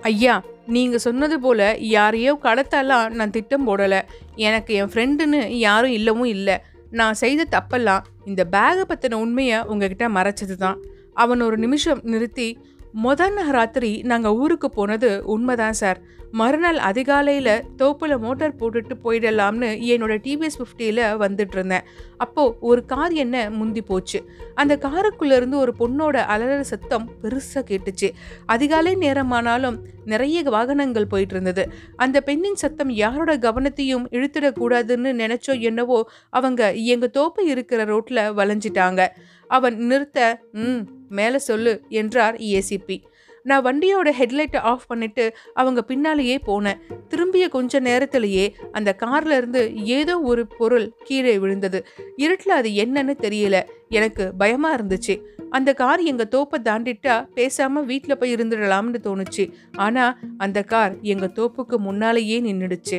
ஐயா 0.02 0.34
நீங்கள் 0.76 1.04
சொன்னது 1.06 1.37
போல் 1.40 1.66
யாரையோ 1.78 2.32
கடத்தாலாம் 2.42 3.08
நான் 3.08 3.34
திட்டம் 3.37 3.66
போடலை. 3.68 4.00
எனக்கு 4.46 4.72
என் 4.75 4.90
ஃப்ரெண்டுன்னு 4.92 5.40
யாரும் 5.66 5.90
இல்லவும் 5.90 6.30
இல்லை. 6.37 6.56
நான் 6.90 7.14
செய்த 7.14 7.46
தப்பெல்லாம் 7.50 8.02
இந்த 8.25 8.42
பேகை 8.52 8.84
பற்றின 8.88 9.20
உண்மையை 9.25 9.58
உங்ககிட்ட 9.62 10.08
மறைச்சது 10.08 10.56
தான் 10.56 10.78
அவன் 11.14 11.40
ஒரு 11.40 11.56
நிமிஷம் 11.56 12.00
நிறுத்தி 12.02 12.48
முதல் 12.92 13.38
ராத்திரி 13.50 13.90
நாங்கள் 14.02 14.37
ஊருக்கு 14.42 14.68
போனது 14.70 15.10
உண்மைதான் 15.26 15.78
சார் 15.80 15.98
மறுநாள் 16.32 16.76
அதிகாலையில் 16.76 17.62
தோப்பில் 17.76 18.18
மோட்டார் 18.18 18.56
போட்டுட்டு 18.56 18.94
போயிடலாம்னு 19.04 19.68
என்னோட 19.92 20.14
டிவிஎஸ் 20.25 20.58
ஃபிஃப்டியில் 20.58 21.02
வந்துட்டு 21.25 21.50
இருந்தேன் 21.50 21.82
அப்போது 22.16 22.56
ஒரு 22.61 22.85
கார் 22.85 23.12
என்ன 23.12 23.50
முந்தி 23.50 23.82
போச்சு. 23.82 24.30
அந்த 24.54 24.76
காருக்குள்ளேருந்து 24.76 25.54
ஒரு 25.54 25.75
பொண்ணோட 25.78 26.16
அலறல் 26.26 26.61
சத்தம் 26.61 27.11
பெருசாக 27.23 27.62
கேட்டுச்சு. 27.70 28.11
அதிகாலை 28.47 28.97
நேரமானாலும் 28.97 29.78
நிறைய 30.04 30.42
வாகனங்கள் 30.42 31.06
போயிட்டு 31.06 31.35
இருந்தது 31.35 31.73
அந்த 31.97 32.20
பெண்ணின் 32.20 32.54
சத்தம் 32.54 32.90
யாரோட 32.90 33.37
கவனத்தையும் 33.37 34.06
இழுத்துடக்கூடாதுன்னு 34.11 35.12
நினச்சோ 35.23 35.61
என்னவோ 35.61 36.11
அவங்க 36.30 36.73
எங்கள் 36.73 37.11
தோப்பு 37.11 37.47
இருக்கிற 37.47 37.85
ரோட்டில் 37.85 38.16
வளைஞ்சிட்டாங்க. 38.16 39.06
அவன் 39.49 39.76
நிறுத்த 39.76 40.42
ம் 40.52 40.82
மேலே 41.08 41.38
சொல்லு 41.38 41.82
என்றார் 41.88 42.37
ஏசிபி 42.37 43.02
நான் 43.48 43.64
வண்டியோட 43.64 44.08
ஹெட்லைட்டை 44.20 44.60
ஆஃப் 44.70 44.86
பண்ணிட்டு 44.86 45.24
அவங்க 45.54 45.80
பின்னாலேயே 45.82 46.36
போனேன். 46.46 46.80
திரும்பிய 47.08 47.44
கொஞ்ச 47.48 47.80
நேரத்திலேயே 47.88 48.44
அந்த 48.72 48.90
கார்ல 49.02 49.36
இருந்து 49.36 49.62
ஏதோ 49.98 50.14
ஒரு 50.30 50.42
பொருள் 50.58 50.86
கீழே 51.04 51.34
விழுந்தது. 51.38 51.80
இருட்டில் 52.16 52.58
அது 52.60 52.70
என்னன்னு 52.84 53.14
தெரியல. 53.26 53.56
எனக்கு 53.88 54.24
பயமாக 54.38 54.76
இருந்துச்சு. 54.76 55.14
அந்த 55.50 55.70
கார் 55.74 56.00
எங்கள் 56.00 56.32
தோப்பை 56.34 56.58
தாண்டிட்டா 56.64 57.14
பேசாமல் 57.34 57.88
வீட்டில் 57.90 58.18
போய் 58.18 58.34
இருந்துடலாம்னு 58.34 58.98
தோணுச்சு. 59.06 59.44
ஆனால் 59.76 60.16
அந்த 60.38 60.58
கார் 60.62 60.94
எங்கள் 61.12 61.36
தோப்புக்கு 61.38 61.76
முன்னாலேயே 61.86 62.38
நின்றுடுச்சு 62.40 62.98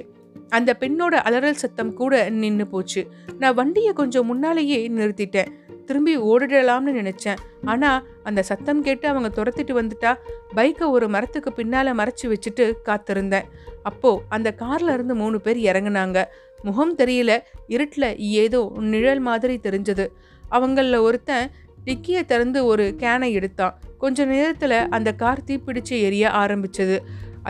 அந்த 0.50 0.72
பெண்ணோட 0.80 1.16
அலறல் 1.28 1.62
சத்தம் 1.62 1.92
கூட 1.94 2.14
நின்று 2.42 2.66
போச்சு. 2.68 3.02
நான் 3.40 3.58
வண்டியை 3.60 3.92
கொஞ்சம் 3.94 4.26
முன்னாலேயே 4.26 4.80
நிறுத்திட்டேன். 4.88 5.50
திரும்பி 5.90 6.14
ஓடிடலாம்னு 6.32 6.92
நினச்சேன். 7.00 7.40
ஆனால் 7.72 8.04
அந்த 8.30 8.42
சத்தம் 8.50 8.82
கேட்டு 8.88 9.08
அவங்க 9.12 9.30
துரத்திட்டு 9.38 9.74
வந்துட்டா 9.80 10.12
பைக்கை 10.58 10.88
ஒரு 10.96 11.08
மரத்துக்கு 11.16 11.52
பின்னால் 11.60 11.98
மறைச்சு 12.00 12.26
வச்சுட்டு 12.34 12.66
காத்திருந்தேன். 12.88 13.48
அப்போது 13.90 14.24
அந்த 14.36 14.50
கார்ல 14.62 14.94
இருந்து 14.98 15.16
மூணு 15.22 15.38
பேர் 15.46 15.60
இறங்குனாங்க. 15.70 16.20
முகம் 16.68 16.94
தெரியல 17.02 17.32
இருட்டில் 17.74 18.10
ஏதோ 18.44 18.62
நிழல் 18.94 19.24
மாதிரி 19.30 19.56
தெரிஞ்சது. 19.68 20.06
அவங்களில் 20.58 21.06
ஒருத்தன் 21.08 21.48
டிக்கியை 21.86 22.22
திறந்து 22.32 22.60
ஒரு 22.72 22.86
கேனை 23.02 23.30
எடுத்தான். 23.38 23.76
கொஞ்ச 24.04 24.26
நேரத்தில் 24.32 24.78
அந்த 24.98 25.10
கார் 25.22 25.48
தீப்பிடிச்சு 25.48 25.96
எரிய 26.08 26.26
ஆரம்பிச்சது. 26.42 26.98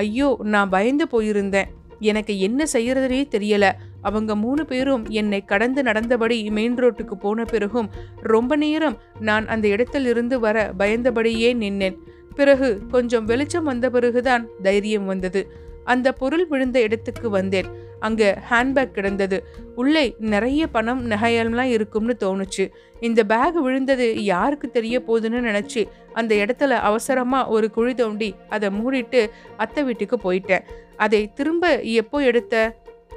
ஐயோ 0.02 0.30
நான் 0.54 0.74
பயந்து 0.76 1.06
போயிருந்தேன். 1.14 1.70
எனக்கு 2.00 2.40
என்ன 2.40 2.64
செய்யறதுனே 2.74 3.24
தெரியல. 3.32 3.72
அவங்க 4.02 4.36
மூணு 4.36 4.66
பேரும் 4.66 5.06
என்னை 5.10 5.46
கடந்து 5.46 5.84
நடந்தபடி 5.84 6.50
மெயின் 6.50 6.76
ரோட்டுக்கு 6.76 7.14
போன 7.14 7.44
பிறகும் 7.44 7.90
ரொம்ப 8.22 8.56
நேரம் 8.56 8.98
நான் 9.20 9.48
அந்த 9.48 9.68
இடத்தில் 9.68 10.06
இருந்து 10.06 10.40
வர 10.40 10.74
பயந்தபடியே 10.80 11.54
நின்னேன். 11.54 11.98
பிறகு 12.36 12.82
கொஞ்சம் 12.92 13.26
வெளிச்சம் 13.26 13.64
வந்த 13.64 13.90
பிறகுதான் 13.90 14.48
தைரியம் 14.62 15.06
வந்தது. 15.06 15.68
அந்த 15.84 16.12
பொருள் 16.12 16.48
விழுந்த 16.48 16.82
இடத்துக்கு 16.82 17.30
வந்தேன். 17.30 17.66
அங்க 18.00 18.42
ஹேண்ட்பேக் 18.50 18.92
கிடந்தது. 18.92 19.46
உள்ளே 19.76 20.16
நிறைய 20.20 20.68
பணம் 20.68 21.10
நகையெல்லாம் 21.10 21.72
இருக்கும்னு 21.76 22.16
தோணுச்சு. 22.20 22.70
இந்த 23.00 23.24
பேக் 23.24 23.56
விழுந்தது 23.56 24.24
யாருக்கு 24.24 24.70
தெரிய 24.70 25.04
போகுதுன்னு 25.08 25.44
நினைச்சு 25.50 25.88
அந்த 26.14 26.36
இடத்துல 26.36 26.70
அவசரமா 26.70 27.48
ஒரு 27.48 27.72
குழி 27.72 27.94
தோண்டி 27.94 28.36
அதை 28.50 28.70
மூடிட்டு 28.70 29.30
அத்தை 29.58 29.84
வீட்டுக்கு 29.84 30.18
போயிட்டேன். 30.18 30.64
அதை 31.06 31.20
திரும்ப 31.34 31.66
எப்போ 32.00 32.18
எடுத்த? 32.30 32.56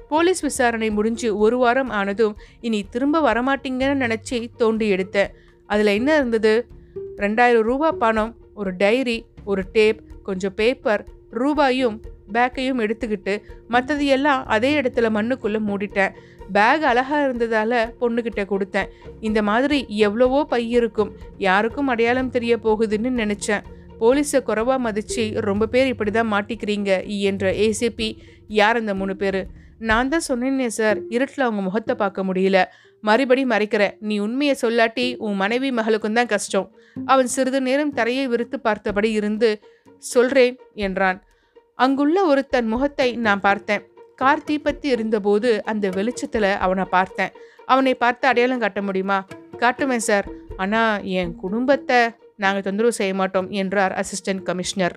போலீஸ் 0.08 0.40
விசாரணை 0.40 0.88
முடிஞ்சு 0.90 1.28
ஒரு 1.44 1.56
வாரம் 1.58 1.90
ஆனதும் 1.90 2.34
இனி 2.60 2.80
திரும்ப 2.90 3.20
வரமாட்டீங்கன்னு 3.28 4.00
நினச்சி 4.04 4.38
தோண்டி 4.56 4.86
எடுத்தேன் 4.92 5.30
அதில் 5.66 5.92
என்ன 5.98 6.10
இருந்தது? 6.14 6.54
ரெண்டாயிரம் 7.16 7.66
ரூபா 7.70 7.90
பணம் 8.04 8.32
ஒரு 8.54 8.70
டைரி 8.76 9.18
ஒரு 9.44 9.62
டேப் 9.72 10.00
கொஞ்சம் 10.22 10.54
பேப்பர் 10.54 11.02
ரூபாயும் 11.30 11.96
பேக்கையும் 12.32 12.82
எடுத்துக்கிட்டு 12.84 13.34
மற்றது 13.68 14.04
எல்லாம் 14.06 14.46
அதே 14.46 14.70
இடத்துல 14.80 15.08
மண்ணுக்குள்ளே 15.16 15.60
மூடிட்டேன். 15.68 16.12
பேக் 16.52 16.84
அழகா 16.90 17.16
இருந்ததால் 17.24 17.76
பொண்ணுக்கிட்ட 18.00 18.42
கொடுத்தேன். 18.42 18.88
இந்த 19.20 19.40
மாதிரி 19.42 19.78
எவ்வளவோ 19.88 20.40
பை 20.44 20.62
இருக்கும். 20.78 21.12
யாருக்கும் 21.38 21.90
அடையாளம் 21.92 22.34
தெரிய 22.36 22.54
போகுதுன்னு 22.56 23.10
நினச்சேன். 23.22 23.64
போலீஸை 24.02 24.40
குறவா 24.48 24.76
மதிச்சு 24.86 25.24
ரொம்ப 25.48 25.66
பேர் 25.72 25.90
இப்படி 25.94 26.10
தான் 26.10 26.32
மாட்டிக்கிறீங்க 26.34 26.90
என்ற 27.30 27.52
ஏசிபி 27.66 28.08
யார் 28.60 28.78
அந்த 28.80 28.94
மூணு 29.00 29.14
பேர்? 29.22 29.40
நான் 29.90 30.10
தான் 30.12 30.24
சொன்னேனே 30.28 30.66
சார். 30.78 30.98
இருட்டில் 31.16 31.44
அவங்க 31.46 31.62
முகத்தை 31.68 31.94
பார்க்க 32.02 32.24
முடியல. 32.28 32.58
மறுபடி 33.04 33.42
மறைக்கிற 33.52 33.84
நீ 34.08 34.16
உண்மையை 34.18 34.54
சொல்லாட்டி 34.62 35.06
உன் 35.26 35.38
மனைவி 35.42 35.70
மகளுக்கும் 35.78 36.18
தான் 36.18 36.30
கஷ்டம். 36.32 36.66
அவன் 37.12 37.30
சிறிது 37.34 37.60
நேரம் 37.68 37.94
தரையை 37.98 38.24
விரித்து 38.32 38.58
பார்த்தபடி 38.60 39.10
இருந்து 39.12 39.50
சொல்றேன் 40.12 40.56
என்றான். 40.86 41.18
அங்குள்ள 41.84 42.18
ஒருத்தன் 42.30 42.68
முகத்தை 42.74 43.08
நான் 43.26 43.44
பார்த்தேன். 43.48 43.82
கார் 44.20 44.46
தீப்பத்தி 44.48 44.88
இருந்தபோது 44.94 45.50
அந்த 45.64 45.86
வெளிச்சத்தில் 45.88 46.50
அவனை 46.64 46.84
பார்த்தேன். 46.96 47.32
அவனை 47.66 47.94
பார்த்து 47.94 48.24
அடையாளம் 48.28 48.62
காட்ட 48.64 48.82
முடியுமா? 48.82 49.18
காட்டுவேன் 49.62 50.06
சார். 50.08 50.26
ஆனால் 50.56 51.04
என் 51.20 51.32
குடும்பத்தை 51.42 52.00
நாங்கள் 52.36 52.62
தொந்தரவு 52.62 52.92
செய்ய 52.92 53.14
மாட்டோம் 53.14 53.50
என்றார் 53.50 54.00
அசிஸ்டன்ட் 54.00 54.42
கமிஷனர் 54.42 54.96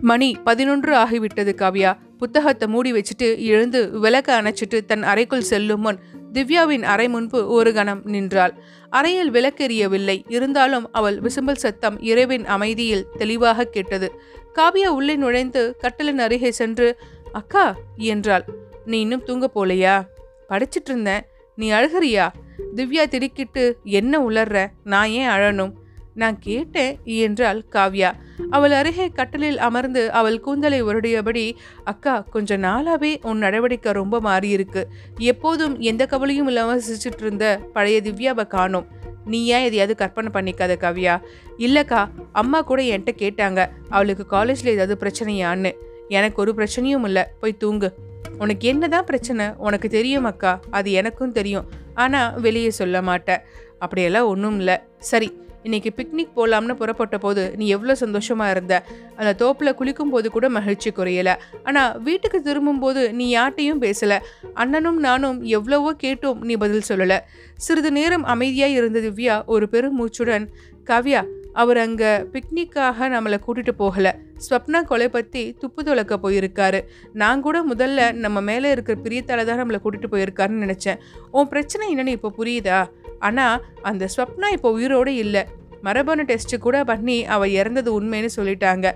மணி 0.00 0.36
பதினொன்று 0.44 0.96
ஆகிவிட்டது 0.96 1.52
காவ்யா. 1.54 1.98
புத்தகத்தை 2.18 2.68
மூடி 2.68 2.92
வச்சுட்டு 2.92 3.38
எழுந்து 3.38 4.00
விளக்க 4.00 4.42
அணைச்சிட்டு 4.42 4.84
தன் 4.84 5.02
அறைக்குள் 5.02 5.40
செல்லும் 5.40 5.80
முன் 5.80 5.98
திவ்யாவின் 6.32 6.82
அறை 6.82 7.08
முன்பு 7.08 7.48
ஒரு 7.48 7.72
கணம் 7.72 8.02
நின்றாள். 8.04 8.54
அறையில் 8.90 9.30
விளக்கெறியவில்லை. 9.30 10.24
இருந்தாலும் 10.28 10.92
அவள் 10.92 11.20
விசும்பல் 11.20 11.62
சத்தம் 11.64 12.00
இரவின் 12.00 12.46
அமைதியில் 12.46 13.06
தெளிவாக 13.18 13.64
கேட்டது. 13.64 14.20
காவியா 14.54 14.86
உள்ளே 14.86 15.16
நுழைந்து 15.16 15.76
கட்டலின் 15.78 16.18
அருகே 16.18 16.50
சென்று 16.50 16.98
அக்கா 17.32 17.76
என்றாள். 17.96 18.44
நீ 18.84 19.00
இன்னும் 19.00 19.24
தூங்க 19.24 19.50
போலையா? 19.54 20.06
படிச்சிட்டு 20.48 20.88
இருந்தேன். 20.88 21.24
நீ 21.56 21.70
அழுகிறியா? 21.70 22.28
திவ்யா 22.76 23.08
திடுக்கிட்டு 23.08 23.78
என்ன 23.84 24.20
உளர்ற? 24.28 24.66
நான் 24.84 25.08
ஏன் 25.08 25.28
அழணும்? 25.28 25.72
நான் 26.18 26.38
கேட்டேன் 26.38 26.94
என்றாள் 27.04 27.60
காவ்யா. 27.72 28.10
அவள் 28.50 28.72
அருகே 28.72 29.06
கட்டலில் 29.08 29.58
அமர்ந்து 29.58 30.02
அவள் 30.12 30.40
கூந்தலை 30.40 30.78
உருடியபடி 30.84 31.44
அக்கா 31.84 32.14
கொஞ்ச 32.30 32.58
நாளாவே 32.58 33.12
உன் 33.22 33.38
நடவடிக்கை 33.38 33.92
ரொம்ப 33.92 34.20
மாறியிருக்கு. 34.20 34.82
எப்போதும் 35.18 35.74
எந்த 35.78 36.06
கவலையும் 36.06 36.46
இல்லாமல் 36.46 36.82
சிரிச்சிட்டு 36.86 37.24
இருந்த 37.26 37.46
பழைய 37.72 37.98
திவ்யாவை 38.04 38.46
காணோம். 38.46 38.86
நீ 39.24 39.38
ஏன் 39.46 39.64
எதையாவது 39.64 39.94
கற்பனை 39.96 40.30
பண்ணிக்காத 40.34 40.74
கவ்யா? 40.84 41.14
இல்லக்கா 41.58 42.02
அம்மா 42.32 42.60
கூட 42.60 42.82
என்கிட்ட 42.82 43.14
கேட்டாங்க 43.18 43.60
அவளுக்கு 43.88 44.26
காலேஜில் 44.26 44.72
ஏதாவது 44.72 44.96
பிரச்சனையான்னு. 45.02 45.72
எனக்கு 46.08 46.40
ஒரு 46.42 46.52
பிரச்சனையும் 46.56 47.04
இல்லை. 47.04 47.24
போய் 47.40 47.60
தூங்கு. 47.64 47.90
உனக்கு 48.38 48.64
என்னதான் 48.68 49.04
பிரச்சனை? 49.04 49.46
உனக்கு 49.58 49.88
தெரியும் 49.88 50.24
அக்கா. 50.24 50.60
அது 50.70 50.88
எனக்கும் 50.92 51.32
தெரியும். 51.32 51.68
ஆனால் 51.94 52.40
வெளியே 52.40 52.70
சொல்ல 52.70 53.02
மாட்டேன். 53.02 53.44
அப்படியெல்லாம் 53.78 54.26
ஒன்றும் 54.26 54.58
இல்லை. 54.58 54.76
சரி 54.98 55.28
இன்னைக்கு 55.68 55.90
பிக்னிக் 55.96 56.36
போகலாம்னு 56.36 56.74
புறப்பட்ட 56.80 57.16
போது 57.24 57.42
நீ 57.60 57.64
எவ்வளோ 57.76 57.94
சந்தோஷமாக 58.02 58.52
இருந்த? 58.54 58.74
அந்த 59.18 59.32
தோப்பில் 59.42 59.76
குளிக்கும் 59.78 60.12
போது 60.12 60.28
கூட 60.36 60.46
மகிழ்ச்சி 60.56 60.90
குறையலை. 60.98 61.34
ஆனால் 61.68 61.96
வீட்டுக்கு 62.06 62.38
திரும்பும்போது 62.46 63.00
நீ 63.18 63.26
யார்ட்டையும் 63.34 63.82
பேசல. 63.86 64.14
அண்ணனும் 64.62 65.00
நானும் 65.06 65.38
எவ்வளவோ 65.58 65.90
கேட்டோம் 66.04 66.38
நீ 66.50 66.56
பதில் 66.62 66.88
சொல்லலை. 66.90 67.18
சிறிது 67.66 67.90
நேரம் 67.98 68.24
அமைதியாக 68.34 68.78
இருந்த 68.78 69.00
திவ்யா 69.06 69.36
ஒரு 69.54 69.68
பெரும் 69.74 69.98
மூச்சுடன் 70.00 70.46
கவ்யா 70.90 71.22
அவர் 71.60 71.78
அங்கே 71.84 72.10
பிக்னிக்காக 72.32 73.08
நம்மளை 73.14 73.38
கூட்டிட்டு 73.44 73.72
போகலை. 73.82 74.12
ஸ்வப்னா 74.46 74.80
கொலை 74.90 75.08
பற்றி 75.16 75.42
துப்பு 75.62 75.80
துளக்க 75.86 76.16
போயிருக்காரு. 76.24 76.80
நான் 77.22 77.44
கூட 77.46 77.56
முதல்ல 77.70 78.00
நம்ம 78.24 78.40
மேலே 78.50 78.70
இருக்கிற 78.74 78.96
பிரியத்தால 79.06 79.46
தான் 79.48 79.60
நம்மளை 79.62 79.80
கூட்டிட்டு 79.84 80.10
போயிருக்காருன்னு 80.14 80.64
நினச்சேன். 80.66 81.00
உன் 81.36 81.50
பிரச்சனை 81.52 81.86
என்னென்னு 81.94 82.16
இப்போ 82.18 82.32
புரியுதா? 82.38 82.80
ஆனால் 83.18 83.62
அந்த 83.82 84.08
ஸ்வப்னா 84.14 84.48
இப்போ 84.56 84.70
உயிரோடு 84.70 85.14
இல்லை. 85.24 85.42
மரபணு 85.86 86.22
டெஸ்ட் 86.22 86.54
கூட 86.58 86.76
பண்ணி 86.84 87.16
அவள் 87.34 87.50
இறந்தது 87.50 87.90
உண்மைன்னு 88.00 88.30
சொல்லிட்டாங்க. 88.36 88.86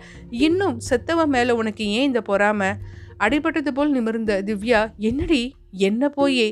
இன்னும் 0.46 0.76
செத்தவ 0.88 1.26
மேலே 1.26 1.52
உனக்கு 1.60 1.84
ஏன் 1.98 2.08
இந்த 2.10 2.22
பொறாம? 2.30 2.70
அடிபட்டது 3.24 3.70
போல் 3.74 3.90
நிமிர்ந்த 3.90 4.42
திவ்யா 4.48 4.80
என்னடி? 5.10 5.42
என்ன 5.88 6.08
போயே? 6.08 6.48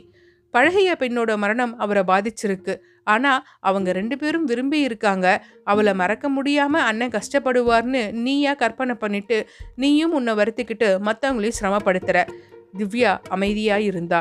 பழகிய 0.55 0.91
பெண்ணோட 1.01 1.37
மரணம் 1.37 1.75
அவரை 1.79 2.03
பாதிச்சிருக்கு. 2.11 2.75
ஆனால் 3.05 3.45
அவங்க 3.69 3.93
ரெண்டு 3.99 4.17
பேரும் 4.19 4.45
விரும்பி 4.45 4.79
இருக்காங்க. 4.81 5.27
அவளை 5.65 5.93
மறக்க 5.95 6.29
முடியாமல் 6.29 6.87
அண்ணன் 6.89 7.15
கஷ்டப்படுவார்னு 7.17 8.03
நீயா 8.13 8.53
கற்பனை 8.55 8.95
பண்ணிட்டு 8.95 9.39
நீயும் 9.75 10.13
உன்னை 10.13 10.35
வருத்திக்கிட்டு 10.35 10.89
மற்றவங்களையும் 11.09 11.59
சிரமப்படுத்துகிற 11.61 12.21
திவ்யா 12.79 13.13
அமைதியாக 13.29 13.81
இருந்தா. 13.83 14.21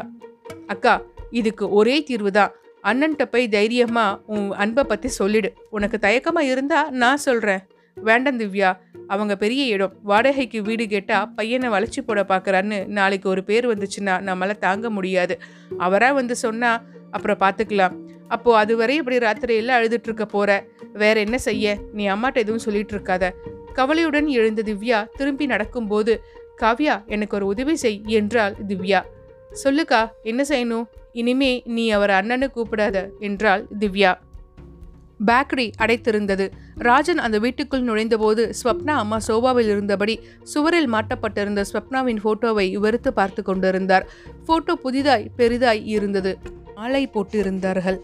அக்கா 0.67 0.93
இதுக்கு 1.39 1.65
ஒரே 1.69 2.03
தீர்வு 2.03 2.31
தான். 2.31 2.53
அண்ணன்ட்ட 2.83 3.25
போய் 3.25 3.47
தைரியமா 3.47 4.21
உன் 4.25 4.51
அன்பை 4.51 4.83
பத்தி 4.83 5.07
சொல்லிடு. 5.07 5.53
உனக்கு 5.69 5.97
தயக்கமா 6.01 6.39
இருந்தா 6.39 6.89
நான் 6.89 7.17
சொல்றேன். 7.17 7.59
வேண்டாம் 7.95 8.39
திவ்யா 8.39 8.77
அவங்க 9.07 9.35
பெரிய 9.35 9.65
இடம். 9.65 9.93
வாடகைக்கு 10.03 10.61
வீடு 10.61 10.87
கேட்டா 10.87 11.25
பையனை 11.25 11.69
வளைச்சி 11.69 12.01
போட 12.05 12.23
பார்க்கறான்னு 12.23 12.85
நாளைக்கு 12.85 13.29
ஒரு 13.29 13.43
பேர் 13.43 13.67
வந்துச்சுன்னா 13.67 14.15
நம்மளால 14.29 14.57
தாங்க 14.57 14.89
முடியாது. 14.89 15.39
அவரா 15.77 16.11
வந்து 16.11 16.35
சொன்னா 16.35 16.83
அப்புறம் 17.11 17.37
பார்த்துக்கலாம் 17.39 17.95
அப்போ 18.27 18.57
அதுவரை 18.57 18.95
இப்படி 18.95 19.17
ராத்திரியெல்லாம் 19.17 19.79
அழுதுட்டு 19.79 20.07
இருக்க 20.09 20.25
போற. 20.25 20.65
வேற 20.93 21.19
என்ன 21.19 21.37
செய்ய? 21.37 21.77
நீ 21.93 22.07
அம்மாட்ட 22.07 22.33
எதுவும் 22.33 22.57
சொல்லிட்டு 22.57 22.97
இருக்காத. 22.97 23.29
கவலையுடன் 23.73 24.27
எழுந்த 24.27 24.61
திவ்யா 24.61 25.07
திரும்பி 25.17 25.45
நடக்கும்போது 25.45 26.23
காவ்யா 26.61 27.05
எனக்கு 27.05 27.35
ஒரு 27.35 27.45
உதவி 27.45 27.75
செய் 27.75 28.01
என்றாள் 28.05 28.55
திவ்யா. 28.67 29.01
சொல்லுக்கா 29.63 30.11
என்ன 30.23 30.41
செய்யணும்? 30.49 30.85
இனிமே 31.13 31.61
நீ 31.65 31.89
அவர் 31.89 32.09
அண்ணனை 32.09 32.49
கூப்பிடாத 32.55 33.07
என்றாள் 33.19 33.67
திவ்யா. 33.79 34.13
பேக்கரி 35.25 35.71
அடைத்திருந்தது. 35.79 36.51
ராஜன் 36.75 37.17
அந்த 37.17 37.39
வீட்டுக்குள் 37.39 37.83
நுழைந்தபோது 37.83 38.53
ஸ்வப்னா 38.63 38.89
அம்மா 38.89 39.19
சோபாவில் 39.19 39.69
இருந்தபடி 39.69 40.19
சுவரில் 40.43 40.93
மாட்டப்பட்டிருந்த 40.93 41.63
ஸ்வப்னாவின் 41.73 42.21
போட்டோவை 42.23 42.77
வெறுத்து 42.77 43.13
பார்த்து 43.13 43.43
கொண்டிருந்தார். 43.43 44.09
போட்டோ 44.45 44.75
புதிதாய் 44.75 45.31
பெரிதாய் 45.37 45.85
இருந்தது. 45.85 46.37
மாலை 46.75 47.07
போட்டு 47.07 47.39
இருந்தார்கள் 47.39 48.01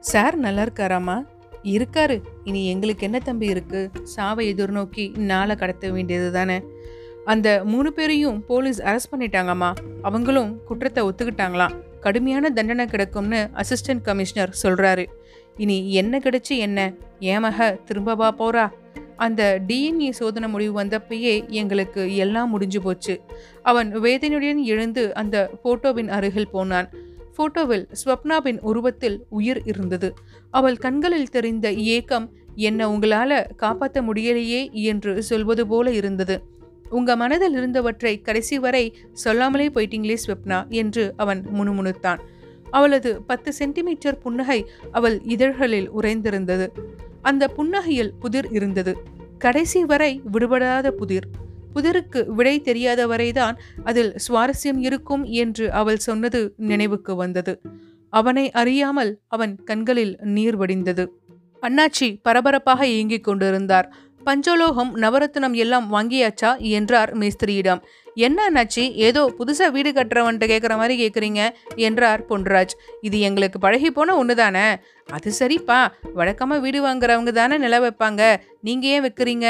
சார் 0.00 0.36
நல்லா 0.36 0.62
இருக்காராமா 0.62 1.26
இருக்காரு. 1.62 2.22
இனி 2.44 2.66
எங்களுக்கு 2.66 3.04
என்ன 3.04 3.18
தம்பி 3.18 3.46
இருக்கு? 3.46 3.90
சாவை 4.02 4.54
எதிர்நோக்கி 4.54 5.16
நாளை 5.16 5.56
கடத்த 5.56 5.90
வேண்டியது 5.90 6.32
தானே 6.32 6.62
அந்த 7.24 7.60
மூணு 7.64 7.92
பேரையும் 7.92 8.46
போலீஸ் 8.46 8.82
அரெஸ்ட் 8.82 9.12
பண்ணிட்டாங்கம்மா. 9.12 9.74
அவங்களும் 10.02 10.64
குற்றத்தை 10.64 11.04
ஒத்துக்கிட்டாங்களாம். 11.04 11.74
கடுமையான 12.00 12.50
தண்டனை 12.50 12.86
கிடைக்கும்னு 12.86 13.48
அசிஸ்டன்ட் 13.54 14.00
கமிஷனர் 14.02 14.56
சொல்கிறாரு 14.62 15.06
இனி 15.56 15.92
என்ன 15.92 16.18
கிடைச்சி 16.18 16.48
என்ன? 16.48 16.92
ஏமக 17.20 17.78
திரும்பவா 17.86 18.30
போறா? 18.38 18.68
அந்த 19.16 19.62
டிஎன்ஏ 19.68 20.10
சோதனை 20.10 20.48
முடிவு 20.48 20.82
வந்தப்பயே 20.82 21.48
எங்களுக்கு 21.48 22.16
எல்லாம் 22.16 22.50
முடிஞ்சு 22.50 22.82
போச்சு. 22.82 23.20
அவன் 23.62 24.00
வேதனையுடன் 24.00 24.62
எழுந்து 24.62 25.14
அந்த 25.14 25.50
போட்டோவின் 25.64 26.08
அருகில் 26.08 26.48
போனான். 26.48 26.90
போட்டோவில் 27.38 27.86
ஸ்வப்னாவின் 28.04 28.60
உருவத்தில் 28.60 29.26
உயிர் 29.28 29.62
இருந்தது. 29.64 30.14
அவள் 30.50 30.76
கண்களில் 30.76 31.28
தெரிந்த 31.28 31.72
ஏக்கம் 31.72 32.32
என்ன 32.54 32.88
உங்களால 32.88 33.56
காப்பாற்ற 33.56 34.02
முடியலையே 34.02 34.70
என்று 34.70 35.22
சொல்வது 35.22 35.66
போல 35.66 35.90
இருந்தது. 35.90 36.58
உங்க 36.90 37.16
மனதில் 37.16 37.56
இருந்தவற்றை 37.56 38.20
கடைசி 38.20 38.58
வரை 38.58 38.96
சொல்லாமலே 39.12 39.68
போயிட்டீங்களே 39.68 40.16
ஸ்வப்னா 40.26 40.68
என்று 40.68 41.14
அவன் 41.16 41.46
முணுமுணுத்தான். 41.54 42.20
அவளது 42.70 43.22
பத்து 43.22 43.52
சென்டிமீட்டர் 43.52 44.18
புன்னகை 44.18 44.68
அவள் 44.92 45.20
இதழ்களில் 45.24 45.92
உறைந்திருந்தது. 45.92 46.66
அந்த 47.22 47.50
புன்னகையில் 47.56 48.12
புதிர் 48.20 48.48
இருந்தது. 48.50 48.94
கடைசி 49.38 49.84
வரை 49.84 50.20
விடுபடாத 50.32 50.90
புதிர். 50.90 51.28
புதிருக்கு 51.74 52.26
விடை 52.26 52.60
தெரியாத 52.60 53.06
வரைதான் 53.06 53.56
அதில் 53.84 54.14
சுவாரஸ்யம் 54.28 54.78
இருக்கும் 54.78 55.24
என்று 55.24 55.72
அவள் 55.72 55.96
சொன்னது 55.96 56.54
நினைவுக்கு 56.56 57.14
வந்தது. 57.14 57.60
அவனை 58.08 58.50
அறியாமல் 58.50 59.20
அவன் 59.26 59.56
கண்களில் 59.64 60.18
நீர் 60.20 60.58
வடிந்தது. 60.58 61.06
அண்ணாச்சி 61.62 62.18
பரபரப்பாக 62.22 62.86
இயங்கிக் 62.86 63.24
கொண்டிருந்தார். 63.24 63.94
பஞ்சலோகம் 64.24 64.96
நவரத்னம் 64.96 65.52
எல்லாம் 65.52 65.86
வாங்கியாச்சா? 65.94 66.58
என்றார் 66.58 67.18
மேஸ்திரியிடம். 67.18 67.82
என்ன 68.14 68.50
நச்சி 68.50 68.92
ஏதோ 68.92 69.34
புதுசா 69.38 69.70
வீடு 69.70 69.90
கட்டுறவன்ட்டு 69.90 70.46
கேட்குற 70.52 70.76
மாதிரி 70.76 70.94
கேட்குறீங்க 71.02 71.50
என்றார் 71.76 72.24
பொன்ராஜ். 72.26 72.74
இது 73.00 73.20
எங்களுக்கு 73.20 73.58
பழகி 73.58 73.90
போன 73.90 74.16
ஒன்று 74.16 74.34
தானே 74.34 74.76
அது 75.10 75.32
சரிப்பா. 75.38 75.88
வழக்கமாக 76.14 76.60
வீடு 76.60 76.80
வாங்குறவங்க 76.86 77.32
தானே 77.32 77.58
நில 77.58 77.78
வைப்பாங்க. 77.78 78.36
நீங்கள் 78.60 78.90
ஏன் 78.90 79.02
வைக்கிறீங்க? 79.02 79.46